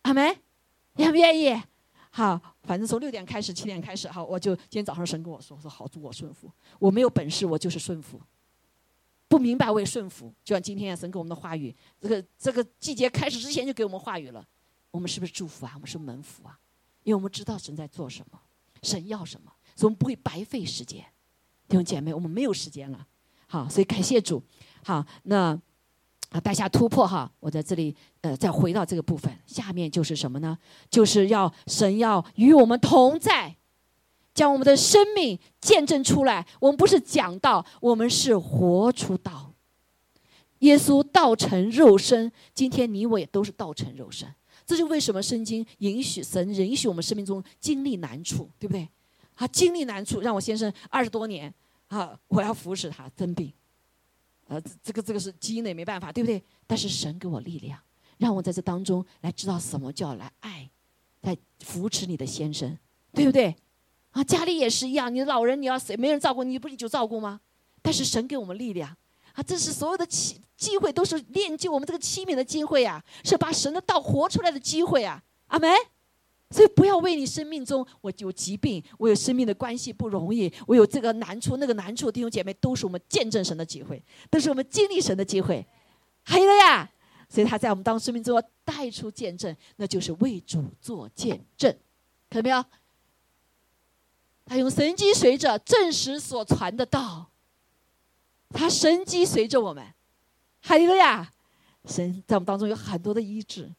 [0.00, 0.34] 阿门，
[0.96, 1.60] 愿不愿意？
[2.12, 6.50] 好，反正从六点开始，七点开始，好，我就今天早上神跟我说，我说好，祝我顺服，
[6.80, 8.20] 我没有本事，我就是顺服，
[9.28, 14.44] 不明白我也顺服，就像今天神给我们的话语，这个这个季节开始之前就给我们话语了，
[14.90, 15.72] 我们是不是祝福啊？
[15.76, 16.58] 我们是门福啊？
[17.04, 18.40] 因为我们知道神在做什么，
[18.82, 21.04] 神要什么，所以我们不会白费时间，
[21.68, 23.06] 弟兄姐妹，我们没有时间了，
[23.46, 24.42] 好，所以感谢主，
[24.82, 25.56] 好，那
[26.30, 27.30] 啊，带下突破哈！
[27.40, 30.56] 我在这里呃，再回到这个部分，下面就是什么呢？
[30.88, 33.56] 就是要神要与我们同在，
[34.32, 36.46] 将我们的生命见证出来。
[36.60, 39.52] 我们不是讲道，我们是活出道。
[40.60, 44.32] 耶稣道成肉身，今天你我也都是道成肉身。
[44.64, 48.88] 这就为什么圣经允许神允许我们生命中经历难处，对不对？
[49.34, 51.52] 啊，经历难处，让我先生二十多年
[51.88, 53.52] 啊，我要服侍他生病。
[54.50, 56.42] 呃，这个这个是基因的，也没办法，对不对？
[56.66, 57.78] 但是神给我力量，
[58.18, 60.68] 让我在这当中来知道什么叫来爱，
[61.20, 62.76] 来扶持你的先生，
[63.12, 63.54] 对不对？
[64.10, 67.40] 啊，家里也是一样，你老人你要谁没人照顾，你不你就照顾吗？
[67.80, 68.90] 但是神给我们力量，
[69.34, 75.70] 啊，这是所有的机机会都是练就我们这个器皿的机会啊，是把神的道活出来的机会啊，阿门。
[76.50, 85.64] 所以不要为你生命中我有疾病，我有生命的关系不容易，我有这个难处那个难处，弟兄姐妹都是我们见证神的机会，都是我们经历神的机会，
[86.24, 86.90] 还有了呀。
[87.28, 91.72] 所以他在我们当生命中带出见证，那就是为主做见证，
[92.28, 92.64] 看到没有？
[94.44, 97.30] 他用神机随着证实所传的道，
[98.48, 99.86] 他神机随着我们，
[100.58, 101.32] 还有了呀。
[101.84, 103.72] 神在我们当中有很多的医治，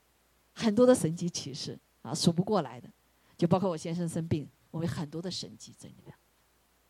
[0.54, 1.78] 很多的神迹启示。
[2.02, 2.90] 啊，数不过来的，
[3.38, 6.14] 就包括我先生生病，我们很多的神迹在里面，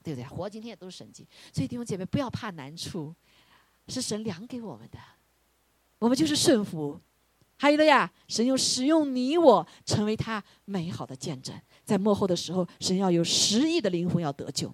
[0.04, 0.26] 对不对？
[0.28, 3.14] 活今天也都是神迹，所以弟兄姐妹不要怕难处，
[3.88, 4.98] 是神量给我们的，
[6.00, 7.00] 我们就是顺服。
[7.58, 14.74] 还有的呀，神用使用你我成为他美好的见证，在幕后的时候，神要有十亿的灵魂要得救。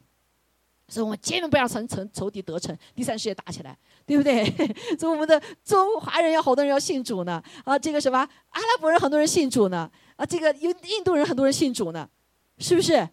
[0.88, 4.46] 所以我们千万不要成成仇敌得逞，第三世界打起来，对不对？
[4.98, 12.10] 所以我们的中华人有好多人要信主呢，啊，这个什么阿拉伯人很多人信主呢，啊，这个有印度人很多人信主呢，
[12.58, 13.08] 是不是？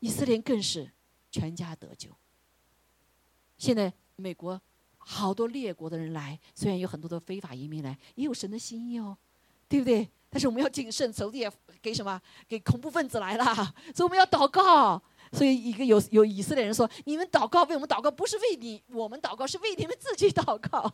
[0.00, 0.90] 以色列更是
[1.30, 2.10] 全家得救。
[3.56, 4.60] 现在美国
[4.98, 9.16] 好多列国的人来，虽然有很多的非法移民来，也有神的心意哦，
[9.68, 10.06] 对不对？
[10.28, 11.50] 但是我们要谨慎，仇敌也
[11.80, 12.20] 给什么？
[12.46, 13.54] 给恐怖分子来了，
[13.94, 15.02] 所以我们要祷告。
[15.32, 20.88] 所以，一个有有以色列人说：“你们祷告为我们祷告，不是为你我们祷告，是为你们自己祷告，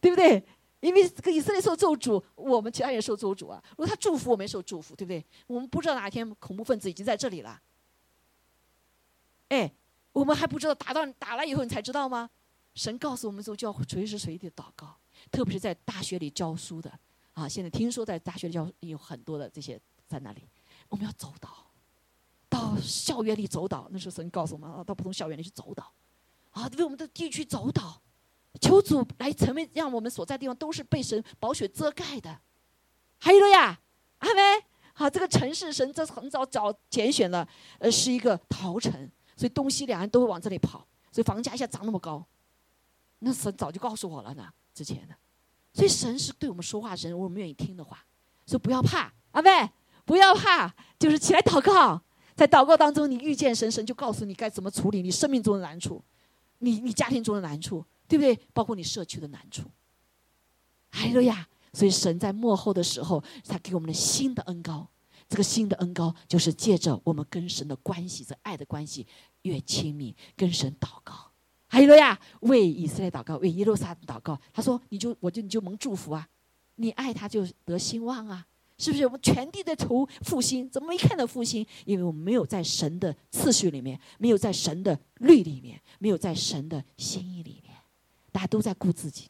[0.00, 0.42] 对不对？
[0.82, 3.62] 因为这个以色列受咒诅，我们其他人受咒诅啊。
[3.70, 5.24] 如果他祝福，我们也受祝福，对不对？
[5.46, 7.58] 我们不知道哪一天恐怖分子已经在这里了。
[9.48, 9.72] 哎，
[10.12, 12.28] 我们还不知道打到打了以后，你才知道吗？
[12.74, 14.98] 神告诉我们说，就要随时随地祷告，
[15.30, 16.92] 特别是在大学里教书的
[17.32, 17.48] 啊。
[17.48, 20.42] 现在听说在大学里教有很多的这些在那里，
[20.88, 21.48] 我们要走到。”
[22.52, 25.90] 到校园里走导，那时候神告诉我们啊，到不同校园里去走导，
[26.50, 27.98] 啊，为我们的地区走导，
[28.60, 32.38] 求主来成为让我们所在地方都是被神宝血遮盖的。
[33.18, 33.80] 还有了呀，
[34.18, 34.40] 阿妹，
[34.92, 37.46] 好，这个城市神这很早早拣选了，
[37.78, 38.92] 呃，是一个桃城，
[39.36, 42.24] 所以东西两岸都会往这里跑，所以房价一下涨那么高，
[43.20, 45.14] 那神早就告诉我了呢，之前的，
[45.72, 48.04] 所以神是对我们说话，神我们愿意听的话，
[48.44, 49.70] 所以不要怕，阿妹，
[50.04, 52.02] 不要怕，就是起来祷告。
[52.34, 56.02] 在祷告当中，你遇见神，神就告诉你该怎么处理你生命中的难处，
[56.58, 58.38] 你你家庭中的难处，对不对？
[58.52, 59.62] 包括你社区的难处。
[60.90, 61.48] 哎呦呀！
[61.72, 64.86] 所以神在幕后的时候，他给我们的新的恩高，
[65.26, 69.06] 这个新的恩高就是借着我们跟神的关系，这爱的关系
[69.40, 71.30] 越亲密，跟神祷告。
[71.66, 74.38] 还有呀，为以色列祷告，为耶路撒冷祷告。
[74.52, 76.28] 他说：“你就我就你就蒙祝福啊，
[76.74, 78.46] 你爱他就得兴旺啊。”
[78.76, 80.68] 是不是我们全地在求复兴？
[80.68, 81.64] 怎么没看到复兴？
[81.86, 87.71] 因为我们没有在神的次序里面，没有在神的律里面，没有在神的心意里面。
[88.32, 89.28] 大家都在顾自己，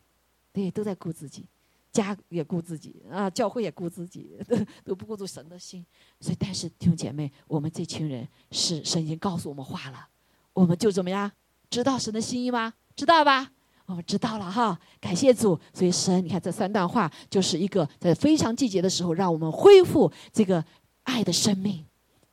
[0.52, 1.46] 对，都在顾自己，
[1.92, 4.38] 家也顾自己啊，教会也顾自己，
[4.84, 5.84] 都不顾住神的心。
[6.20, 10.08] 所以，但是弟兄姐妹，我们这群人是神已经告诉我们话了，
[10.54, 11.30] 我们就怎么样？
[11.68, 12.72] 知道神的心意吗？
[12.94, 13.50] 知道吧？
[13.86, 15.58] 我们知道了哈，感谢主。
[15.74, 20.64] 所以神，你看这三段话，就是一个在非常季节的时候，让我们恢复这个
[21.02, 21.84] 爱的生命，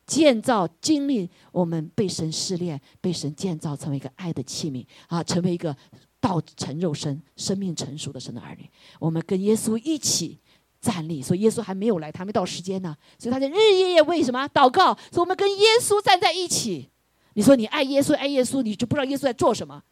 [0.06, 5.76] 建造经历我们被神试炼，被神建造成为一个爱的器皿啊，成为一个
[6.20, 8.68] 道成肉身、生命成熟的神的儿女。
[8.98, 10.38] 我们跟耶稣一起
[10.80, 14.94] 站立，所以耶稣还没有来，他没到时间呢，所以他在日日夜夜为什么祷告？
[15.10, 16.90] 所以我们跟耶稣站在一起。
[17.34, 19.82] 你说你爱耶稣，爱耶稣，你就不知道耶稣在做什么。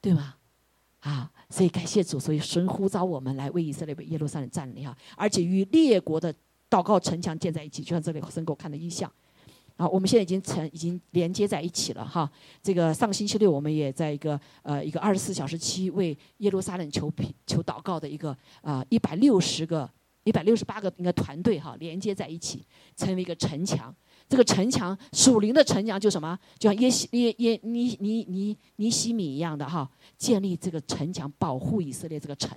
[0.00, 0.34] 对吗？
[1.00, 6.34] 啊，所以感谢主，所以神呼召我们来为以色列、为耶路撒冷站立哈，而且与列国的
[6.70, 9.10] 祷告城墙建在一起，就像这里神给我看的意象。
[9.76, 12.30] 啊，我们现在已经成已经连接在一起了哈。
[12.62, 17.12] 这个上个星期六，我们也在一个呃一个二十四小时期为耶路撒冷求
[17.46, 19.88] 求祷告的一个啊一百六十个
[20.24, 22.64] 一百六十八个应该团队哈，连接在一起，
[22.96, 23.94] 成为一个城墙。
[24.28, 26.36] 这个城墙属灵的城墙就什么？
[26.58, 32.50] 就像耶西耶耶尼尼尼尼西米一样的哈，建立这个城墙，保护以色列这个城。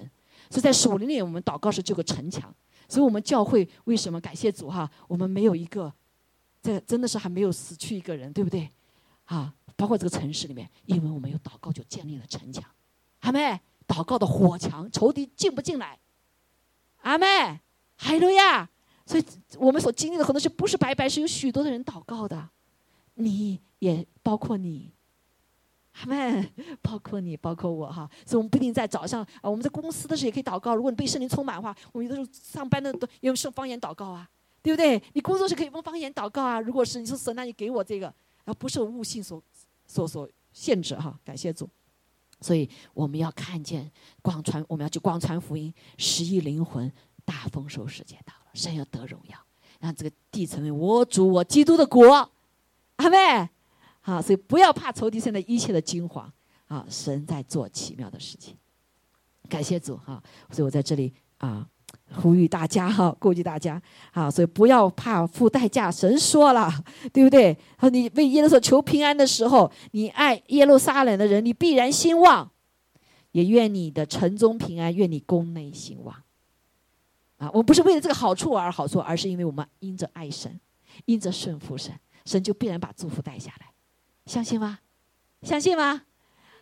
[0.50, 2.52] 所以在属灵里，我们祷告是这个城墙。
[2.88, 4.90] 所以我们教会为什么感谢主哈？
[5.08, 5.94] 我们没有一个，
[6.62, 8.70] 这真的是还没有死去一个人，对不对？
[9.26, 12.64] 啊，包括这个城市里面，因为我们有祷告，就建立了城墙。
[13.20, 16.00] 阿妹，祷告的火墙，仇敌进不进来？
[17.02, 17.60] 阿妹，
[17.96, 18.70] 海路亚。
[19.06, 19.26] 所以
[19.58, 22.50] 我们所经历的很多事不是白白，是有许多的人祷告的，
[23.16, 24.92] 你也包括你，
[25.94, 26.52] 阿妹，
[26.82, 28.08] 包括你，包括我哈。
[28.26, 30.76] 所以我们不一定在早上，我们在公司的时候也可以祷告。
[30.76, 34.30] 如果你被圣灵充满的话，我们有的时候上班的都用圣方言祷告啊，
[34.62, 35.02] 对不对？
[35.14, 36.60] 你工作时可以用方言祷告啊。
[36.60, 38.14] 如果是你说神，那你给我这个，
[38.46, 39.42] 而不受悟性所
[39.88, 41.20] 所所限制哈。
[41.24, 41.70] 感谢主。
[42.42, 43.92] 所以我们要看见
[44.22, 46.90] 广传，我们要去广传福音，十亿灵魂
[47.26, 48.52] 大丰收世界到了。
[48.54, 49.38] 神要得荣耀，
[49.80, 52.32] 让这个地成为我主我基督的国，
[52.96, 53.50] 阿妹，
[54.00, 56.32] 好，所以不要怕仇敌现在一切的惊慌，
[56.68, 58.56] 啊，神在做奇妙的事情，
[59.50, 61.70] 感谢主哈，所以我在这里啊
[62.16, 63.82] 呼吁大家哈，顾及大家，
[64.12, 66.72] 啊，所以不要怕付代价，神说了，
[67.14, 67.58] 对不对？
[67.78, 72.52] 和你为耶路撒求平安的时候，你爱耶路撒冷的人，你必然兴旺，
[73.32, 76.16] 也愿你的城中平安，愿你宫内兴旺。
[77.38, 80.60] 啊，我不是为了这个好处而好处，而是因为我们因着爱神，
[81.06, 81.94] 因着顺服神，
[82.26, 83.68] 神就必然把祝福带下来，
[84.26, 84.80] 相信吗？
[85.44, 86.02] 相信吗？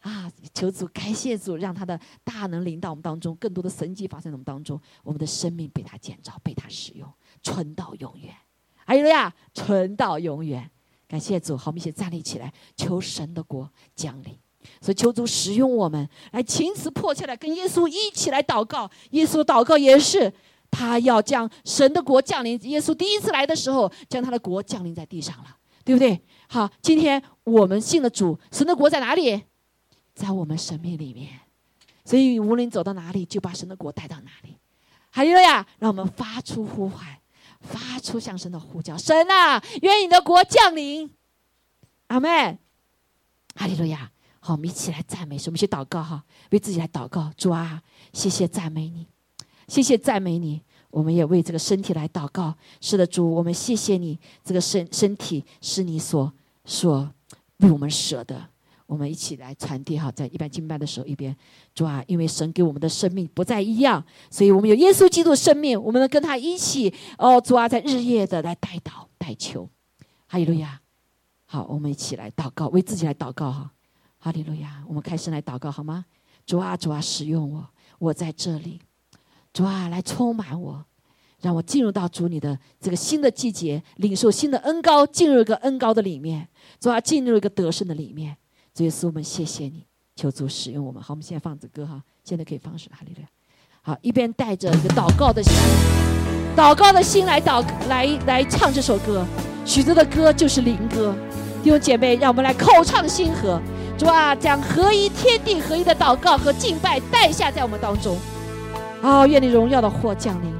[0.07, 7.11] 啊，求主感谢主，让他的大能临到我们当中，更多的神迹发生在我们当中，我们的生命被他建造，被他使用，
[7.43, 8.33] 存到永远。
[8.85, 10.69] 还有了呀，存到永远。
[11.09, 14.37] 感谢主，好，我们一起站立起来，求神的国降临。
[14.79, 18.89] 所以求主使用我们，来情辞迫切来跟耶稣一起来祷告。
[19.11, 20.33] 耶稣祷告也是。
[20.69, 22.61] 他要将神的国降临。
[22.63, 26.21] 耶稣第一次来的时候，将他的国降临在地上了，对不对？
[26.49, 29.41] 好，今天我们信了主，神的国在哪里？
[30.17, 31.29] 在我们生命里面。
[32.03, 34.57] 所以无论走到哪里，就把神的国带到哪里。
[35.11, 37.19] 还有呀，让我们发出呼喊，
[37.61, 41.09] 发出向神的呼叫：神啊，愿你的国降临。
[42.07, 42.57] 阿门。
[43.55, 44.11] 哈利路亚。
[44.39, 47.31] 好，我们一起来赞美，我们一起祷告哈，为自己来祷告。
[47.37, 49.05] 主啊，谢谢赞美你。
[49.67, 52.55] 谢谢赞美你，我们也为这个身体来祷告。
[52.79, 56.31] 是的，主，我们谢谢你，这个身身体是你所
[56.63, 57.13] 所
[57.57, 58.49] 为我们舍的。
[58.87, 61.35] 我们一起来传递哈，在一般敬拜的时候，一边
[61.75, 69.69] 主啊，因为神给我们的生命不再一样，所以我们有耶稣基督生命，我们能跟他一起哦，主啊，在日夜的来代祷代求。
[70.25, 70.81] 哈利路亚！
[71.45, 73.71] 好，我们一起来祷告，为自己来祷告哈。
[74.17, 74.83] 哈利路亚！
[74.87, 76.05] 我们开始来祷告好吗？
[76.45, 77.69] 主啊，主啊，使用我，
[77.99, 78.79] 我在这里。
[79.53, 80.85] 主啊，来充满我，
[81.41, 86.47] 让我进入到主你的这个新的季节，领受新的恩高，进入一个恩高的里面。
[86.79, 88.37] 主啊，进入一个得胜的里面。
[88.77, 89.83] 主耶稣，我们谢谢你，
[90.15, 91.01] 求主使用我们。
[91.01, 93.27] 好，我们现在放着歌哈，现在可以放手哈利路亚。
[93.81, 95.51] 好，一边带着一个祷告的心，
[96.55, 99.25] 祷告的心来祷来来唱这首歌。
[99.65, 101.15] 许多的歌就是灵歌，
[101.63, 103.59] 弟兄姐妹，让我们来口唱心和。
[103.97, 108.15] 主啊，将合一天地合一的祷告和敬拜带下在我们当中。
[109.01, 110.51] 哦，愿你荣耀的火降临，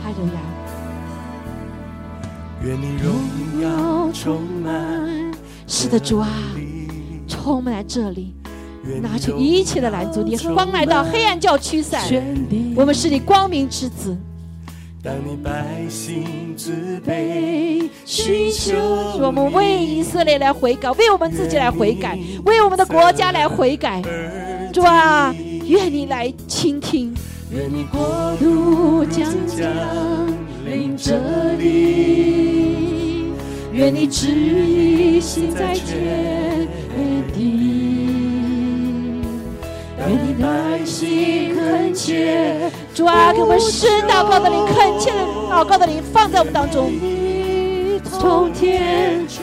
[0.00, 0.40] 哈利路亚。
[2.62, 3.12] 愿你荣
[3.60, 5.34] 耀充满，
[5.66, 6.28] 是的，主啊，
[7.28, 8.34] 充满在这里，
[9.02, 12.02] 拿出一切的拦阻，你光来到黑暗就要驱散。
[12.74, 14.16] 我们是你光明之子。
[15.00, 18.74] 当你百姓自卑，需求
[19.20, 24.02] 我们为以色列来悔改，为我们自己来悔改，为我们的国家来悔改。
[24.72, 25.32] 主啊，
[25.66, 27.14] 愿你来倾听。
[27.50, 29.66] 愿你国度将降
[30.66, 31.16] 临这
[31.54, 33.32] 里，
[33.72, 36.66] 愿你旨意行在全
[37.38, 39.22] 地，
[39.96, 45.18] 愿你百姓恳切，主啊，给我们神祷告的灵，恳切的
[45.48, 46.90] 祷告的灵放在我们当中，
[48.18, 49.38] 从天垂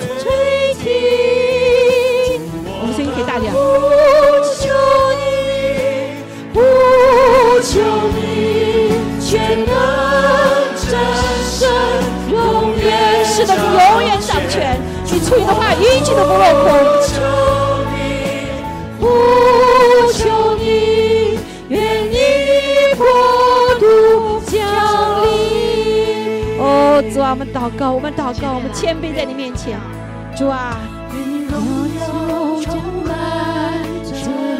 [0.83, 2.41] 听，
[2.81, 3.53] 我们声音可以大点。
[7.63, 7.79] 求
[8.13, 8.19] 你
[9.19, 9.67] 全能
[10.75, 10.93] 战
[11.49, 11.67] 胜，
[12.29, 14.77] 永远是的，你永远掌权。
[15.05, 17.54] 你出于的话，一句都不落空。
[19.07, 21.37] 我求你，
[21.69, 21.79] 愿
[22.09, 22.17] 你
[22.97, 23.05] 国
[23.79, 24.57] 度降
[25.23, 26.57] 临。
[26.59, 29.79] 哦，主啊，我们祷告，我们祷告，我们谦卑在你面前，
[30.35, 30.75] 主啊。
[31.13, 31.53] 愿你荣
[31.99, 32.01] 耀
[32.61, 33.13] 充满
[34.03, 34.15] 这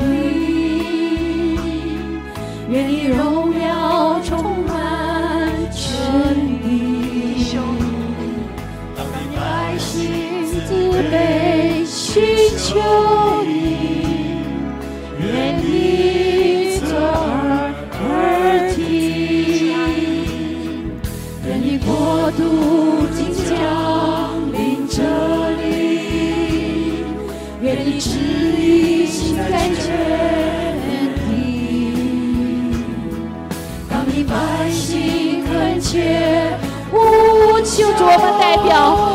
[0.06, 1.58] 里，
[2.70, 5.84] 愿你荣耀充满全
[6.62, 6.66] 地。
[8.96, 9.40] 当你百
[9.78, 9.92] 姓
[10.68, 10.70] 自
[11.12, 12.24] 卑、寻
[12.58, 13.35] 求。
[16.80, 18.06] 侧耳耳
[18.76, 18.80] 听，
[21.48, 21.88] 愿你国
[22.32, 22.40] 度
[23.16, 23.20] 即
[23.50, 23.54] 将
[24.52, 24.56] 临
[24.88, 24.98] 这
[25.62, 25.64] 里，
[27.62, 28.10] 愿你旨
[28.60, 29.84] 意行在全
[31.16, 31.20] 地。
[33.90, 34.34] 当你百
[34.70, 36.58] 姓恳切
[36.92, 36.98] 呼
[37.62, 39.15] 求，主我们代表，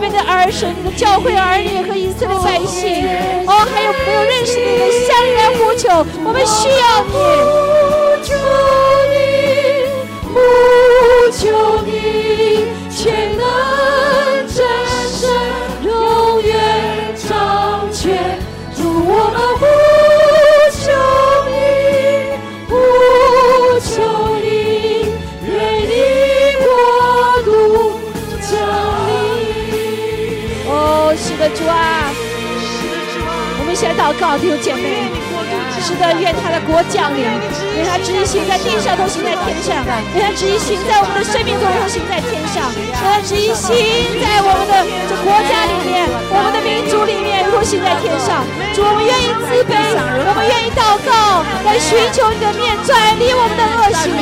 [0.00, 3.06] 边的儿孙、你的教会儿女和以色列百姓，
[3.46, 5.88] 哦，还有没有认识你的，向你来呼求，
[6.24, 7.69] 我们需要你，
[34.00, 35.12] 祷告，弟兄姐妹。
[35.80, 37.24] 是的，愿他的国降临，
[37.76, 39.80] 愿他旨意行在地上，都行在天上；
[40.14, 43.72] 愿他旨意行在我们的生命中，都行在天上；愿他旨意行
[44.20, 48.44] 在我们的这国家里面，我们的民族里面，同行在天上。
[48.76, 54.12] 主，我们愿意自卑，我们愿意祷告，来寻求你的面，转离我们的恶行。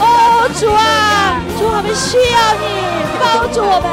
[0.00, 2.64] 哦，主啊，主，我们需要你
[3.20, 3.88] 帮助我们。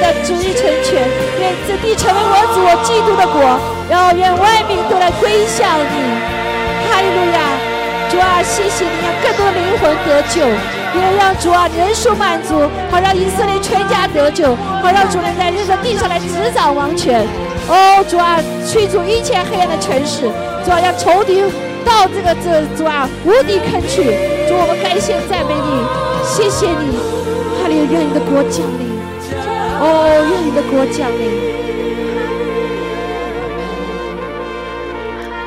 [0.00, 1.06] 的旨意成全，
[1.38, 3.40] 愿这地成为我主我基督的国，
[3.88, 5.96] 然后愿万民都来归向你。
[6.88, 7.38] 哈利路亚！
[8.10, 17.24] 主啊，谢谢你，让更多灵魂得救，也让主啊人数满足，好让以色列全家得救，好让主能在这个地上来执掌王权。
[17.68, 20.22] 哦，主啊，驱逐一切黑暗的权势，
[20.64, 21.40] 主啊，让仇敌
[21.84, 24.02] 到这个这主啊无底坑去。
[24.48, 25.70] 主，我们感谢赞美你，
[26.26, 26.98] 谢谢你，
[27.62, 28.89] 哈利，愿你的国降临。
[29.82, 29.86] 哦，
[30.30, 31.24] 愿你的国降临。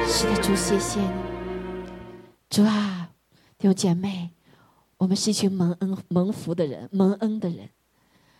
[0.07, 1.07] 是的，主，谢谢你。
[2.49, 3.09] 主啊，
[3.59, 4.31] 弟兄姐妹，
[4.97, 7.69] 我们是一群蒙恩蒙福的人，蒙恩的人。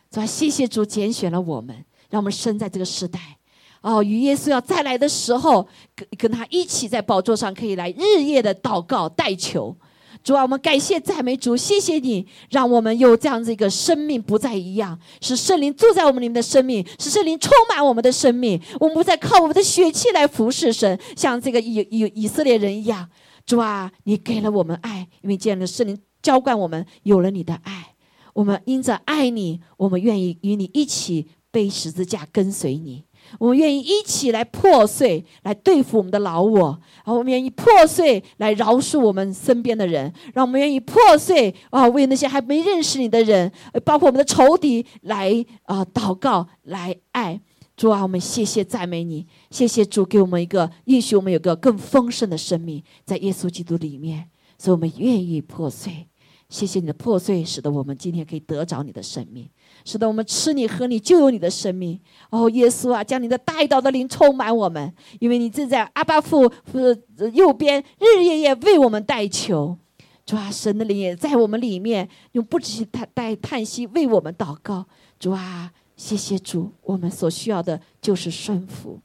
[0.10, 3.38] 主啊，谢谢主拣选了我们，让我们生在这个时代。
[3.82, 9.78] 哦，与耶稣要再来的时候，跟跟他一起在宝座上可以来日夜的祷告代求。
[10.24, 18.62] 主啊，我们感谢赞美主，谢谢你让我们有这样子一个生命不再一样，使圣灵住在我们里面的生命，使圣灵充满我们的生命。
[18.80, 23.10] 我们不再靠我们的血气来服侍神，像这个以以以色列人一样。
[23.46, 27.96] 主啊，你给了我们爱，因为这样的圣灵浇灌我们，有了你的爱，
[28.34, 33.04] 我们因着爱你，我们愿意与你一起背十字架跟随你。
[33.40, 43.52] 我们愿意一起来破碎，来对付我们的老我；然后我们愿意破碎来饶恕我们身边的人，让我们愿意破碎啊，为那些还没认识你的人，
[43.84, 47.42] 包括我们的仇敌来啊祷告，来爱。
[47.76, 54.30] 主啊，我们谢谢赞美你，谢谢主给我们一个允许，我们有个更丰盛的生命在耶稣基督里面，
[54.60, 56.08] 所以我们愿意破碎。
[56.50, 59.50] 谢谢你的破碎，使得我们今天可以得着你的生命，
[59.86, 62.00] 使得我们吃你喝你就有你的生命。
[62.30, 69.78] 哦，耶稣啊，将你的大道的灵充满我们，因为你正在阿巴父呃右边日日夜夜为我们代求。
[70.26, 74.86] 主啊，神的灵也在我们里面，用不止叹带叹息为我们祷告。
[75.20, 79.00] 主啊，谢谢主，我们所需要的就是顺服，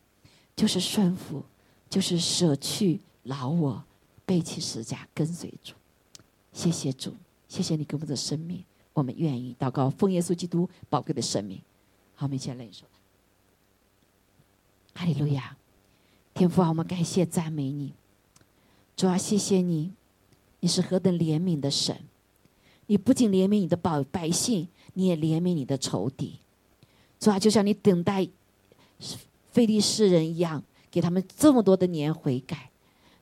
[0.55, 1.43] 就是顺服，
[1.91, 3.83] 就是舍去老我，
[4.25, 5.75] 背起十字架跟随主。
[6.53, 7.13] 谢谢主，
[7.49, 8.65] 谢谢你给我们的生命，
[8.99, 11.61] 我们愿意祷告，奉耶稣基督宝贵的生命。
[12.17, 12.85] 好，我们一起来领受。
[14.93, 15.57] 哈利路亚，
[16.35, 17.93] 天父啊，我们感谢赞美你。
[18.97, 19.93] 主啊，谢谢你，
[20.59, 21.97] 你是何等怜悯的神。
[22.87, 26.41] 你不仅怜悯你的百百姓，你也怜悯你的仇敌。
[27.21, 28.27] 主啊，就像你等待
[29.53, 32.71] 非利士人一样，给他们这么多的年悔改。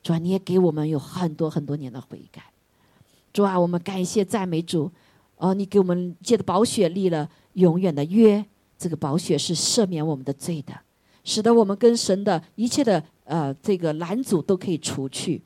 [0.03, 2.43] 主啊，你也给我们有很多很多年的悔改。
[3.35, 4.91] 主啊，我们感谢赞美主。
[5.37, 8.45] 哦，你给我们借的宝血立了永远的约，
[8.79, 10.73] 这个宝血是赦免我们的罪的，
[11.25, 15.43] 使得我们跟神的一切的呃这个拦阻都可以除去。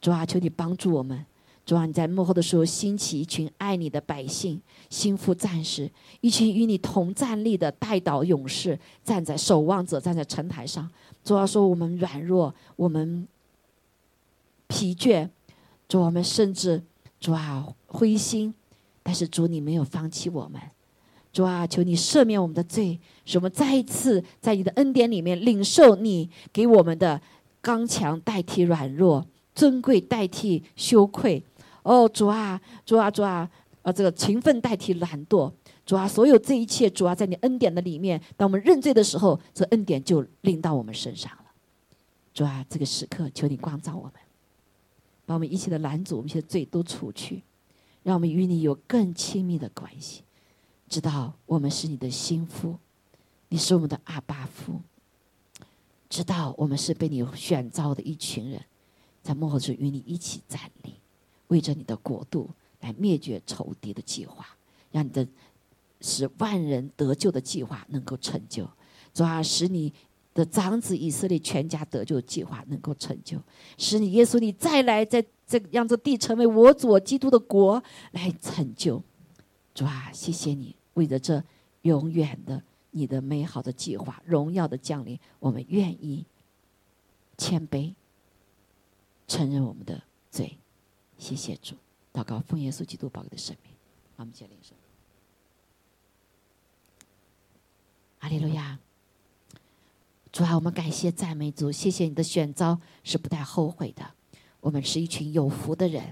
[0.00, 1.24] 主啊，求你帮助我们。
[1.66, 5.90] 主啊，你在幕后的时候兴起一群爱你的百姓，心腹战士，
[6.20, 10.88] 一群与你同站立的代祷勇士，站在守望者，站在城台上。
[11.24, 13.26] 主啊，说我们软弱，我们
[14.66, 15.30] 疲倦，
[15.88, 16.82] 主我们甚至
[17.18, 18.52] 主啊灰心，
[19.04, 20.60] 但是主你没有放弃我们。
[21.32, 27.20] 主啊，求你赦免我们的罪，使我们再一次在你的恩典里面领受你给我们的
[27.60, 29.24] 刚强代替软弱，
[29.54, 31.42] 尊贵代替羞愧。
[31.82, 33.50] 哦，主啊，主啊，主啊，
[33.82, 35.52] 呃，这个勤奋代替懒惰，
[35.84, 41.44] 主啊，所有这一切，主啊，在你恩典的里面，当我们认罪的时候，这恩典就临到我们身上了。
[42.32, 44.12] 主啊，这个时刻，求你光照我们，
[45.26, 47.42] 把我们一切的拦阻、我们一切罪都除去，
[48.04, 50.22] 让我们与你有更亲密的关系，
[50.88, 52.76] 知道我们是你的心腹，
[53.48, 54.80] 你是我们的阿巴夫，
[56.08, 58.64] 知道我们是被你选召的一群人，
[59.22, 60.94] 在幕后是与你一起站立。
[61.48, 62.48] 为着你的国度
[62.80, 64.46] 来灭绝仇敌的计划，
[64.90, 65.26] 让你的
[66.00, 68.68] 使万人得救的计划能够成就，
[69.12, 69.92] 主啊，使你
[70.32, 73.38] 的长子以色列全家得救计划能够成就，
[73.78, 79.02] 使你耶稣你再来，在这让这地成为我主基督的国来成就。
[79.74, 81.42] 主啊，谢谢你，为着这
[81.82, 82.62] 永远的
[82.92, 86.24] 你的美好的计划、荣耀的降临，我们愿意
[87.36, 87.92] 谦卑
[89.26, 90.56] 承认我们的罪。
[91.18, 91.74] 谢谢主，
[92.12, 93.72] 祷告奉耶稣基督宝贵的生命，
[94.16, 94.32] 阿门。
[94.32, 94.74] 接领受。
[98.20, 98.78] 阿利路亚，
[100.32, 104.14] 主啊，我们感谢赞美主，谢谢你的选召是不带后悔的。
[104.64, 106.02] 我们是一群有福的人，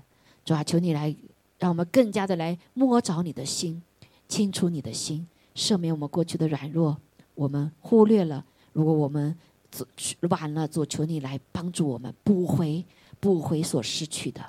[0.45, 1.17] 主啊，求你来
[1.59, 3.83] 让我们更加的来摸着你的心，
[4.29, 6.95] 清楚你的心，赦免我们过去的软弱，
[7.35, 8.45] 我们忽略了。
[8.75, 9.35] 如果我们
[9.71, 9.87] 做
[10.29, 12.85] 晚了，主求你来帮助我们补回
[13.21, 14.45] 补回所失去的。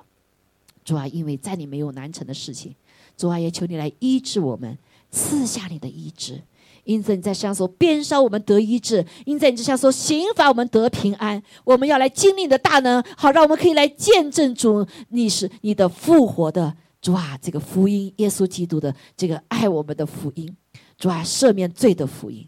[0.83, 2.75] 主啊，因为在你没有难成的事情，
[3.15, 4.77] 主啊，也求你来医治我们，
[5.11, 6.41] 赐下你的医治。
[6.83, 11.41] 因此你在上说，鞭伤我们得医治；因在你之下说，刑罚我们得平安。
[11.63, 20.55] 我们要来经历你的大能，好让我们可以来见证主，你是你的复活的主啊，这个福音，耶稣基督的这个爱我们的福音，
[20.97, 22.47] 主啊，赦免罪的福音。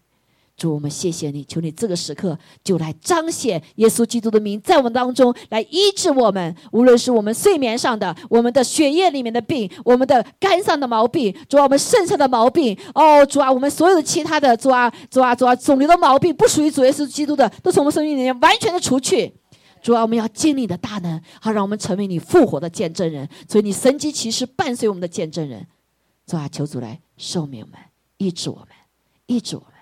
[0.57, 19.34] 主，我们谢谢你，求你这个时刻就来彰显耶稣基督的名，在我们当中来医治我们，无论是我们睡眠上的、我们的血液里面的病、我们的肝上的毛病，主啊，我们肾上的毛病，哦，主啊，我们所有的其他的主啊，主啊，主啊，肿瘤的毛病，不属于主耶稣基督的，都从我们生命里面完全的除去。
[19.82, 25.68] 主啊，我们要经历的大能，好让我们成为你复活的见证人，所以你神迹奇事伴随我们的见证人。
[26.26, 27.77] 主啊，求主来赦免我们，
[28.18, 28.68] 医治我们，
[29.27, 29.74] 医治我们。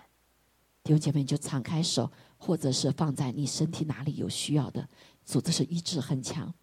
[0.83, 4.89] 弟兄姐妹，你就敞开手，或者是放在你身体哪里有需要的，
[5.25, 6.53] 主这是医治很强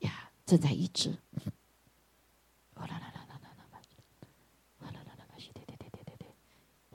[0.00, 1.16] 呀，正在医治。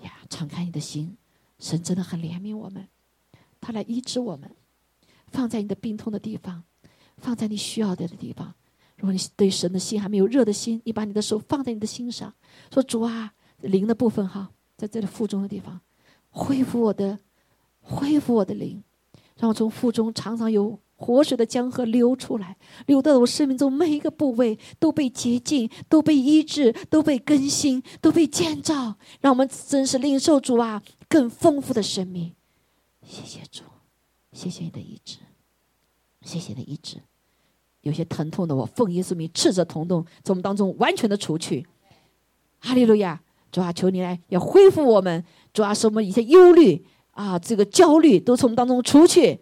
[0.02, 1.16] 呀，敞开你的心，
[1.58, 2.86] 神真的很怜悯我们，
[3.62, 4.54] 他来医治我们，
[5.28, 6.66] 放在你的病痛的地方，
[7.16, 8.54] 放在你需要的的地方。
[8.98, 12.34] 如果你对神的心还没有热的心，你把你的手放在你的心上，
[12.74, 15.80] 说主啊，灵的部分哈，在这里腹中的地方。
[16.38, 17.18] 恢复我的，
[17.82, 18.84] 恢复我的灵，
[19.38, 22.56] 让我从腹中常常有活水的江河流出来，
[22.86, 28.96] 流到我生命中每一个部位都被洁净，都被医治，都被更新，都被建造。
[29.20, 32.36] 让我们真是领受主啊更丰富的生命。
[33.04, 33.64] 谢谢主，
[34.32, 35.18] 谢谢你的医治，
[36.22, 37.02] 谢谢你的医治。
[37.82, 41.66] 有些疼痛的，我奉耶稣名斥责疼痛，从我们当中完全的除去。
[42.60, 43.24] 哈利路亚。
[43.50, 45.24] 主啊，求你来要恢复我们，
[45.58, 49.40] 主啊，使我们一些忧虑啊，这个焦虑都从当中出去，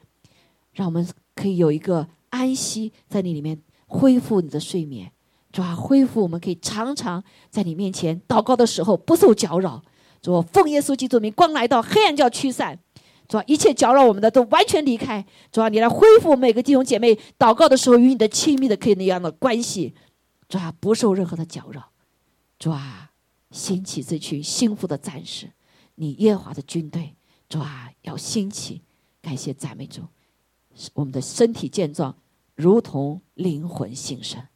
[0.71, 1.05] 让我们
[1.35, 5.11] 可以有一个安息在你里面，恢复你的睡眠，
[5.51, 9.81] 主啊，恢复我们可以常常在你面前祷告的时候不受搅扰。
[10.21, 12.79] 主啊，奉耶稣基督名，光来到黑暗就要驱散，
[13.27, 15.25] 主啊，一切搅扰我们的都完全离开。
[15.51, 19.93] 主啊，你来恢复每个弟兄姐妹祷告的时候与你的亲密的可以那样的关系，
[20.47, 21.89] 主啊，不受任何的搅扰，
[22.57, 23.11] 主啊。
[23.51, 25.49] 兴起这群幸福的战士，
[25.95, 27.15] 你耶和华的军队，
[27.49, 28.81] 主啊，要兴起！
[29.21, 30.03] 感谢赞美主，
[30.93, 32.15] 我们的身体健壮，
[32.53, 34.47] 如同灵魂新生，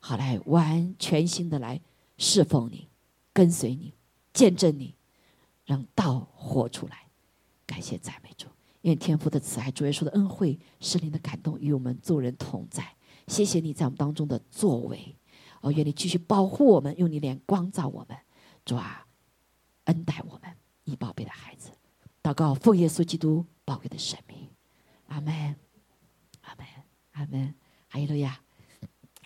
[0.00, 1.80] 好来完全新的来
[2.18, 2.88] 侍奉你，
[3.32, 3.94] 跟随你，
[4.32, 4.94] 见证你，
[5.64, 7.08] 让道活出来。
[7.64, 8.48] 感谢赞美主，
[8.82, 12.94] 愿天父的慈爱、主耶稣的恩惠、圣灵的感动与我们众人同在。
[13.26, 15.16] 谢谢你在我们当中的作为，
[15.60, 18.18] 哦，愿你继续保护我们，用你脸光照我们，
[18.64, 19.06] 主啊，
[19.84, 20.47] 恩待我们，
[20.88, 21.70] 你宝贝的孩子。
[22.22, 24.48] 祷告，奉耶稣基督宝贵的生命，
[25.08, 25.54] 阿门，
[26.40, 26.66] 阿门，
[27.12, 27.54] 阿门。
[27.90, 28.38] 哈利路亚！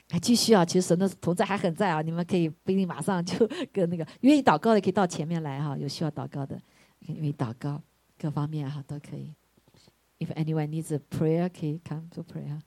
[0.08, 6.60] 还继续啊，其实神的同在还很在啊，你们可以不一定马上就跟那个愿意祷告的可以到前面来哈，有需要祷告的，
[7.00, 7.82] 愿意祷告
[8.18, 9.34] 各方面哈都可以。
[10.18, 12.60] If anyone needs a prayer, can come to prayer.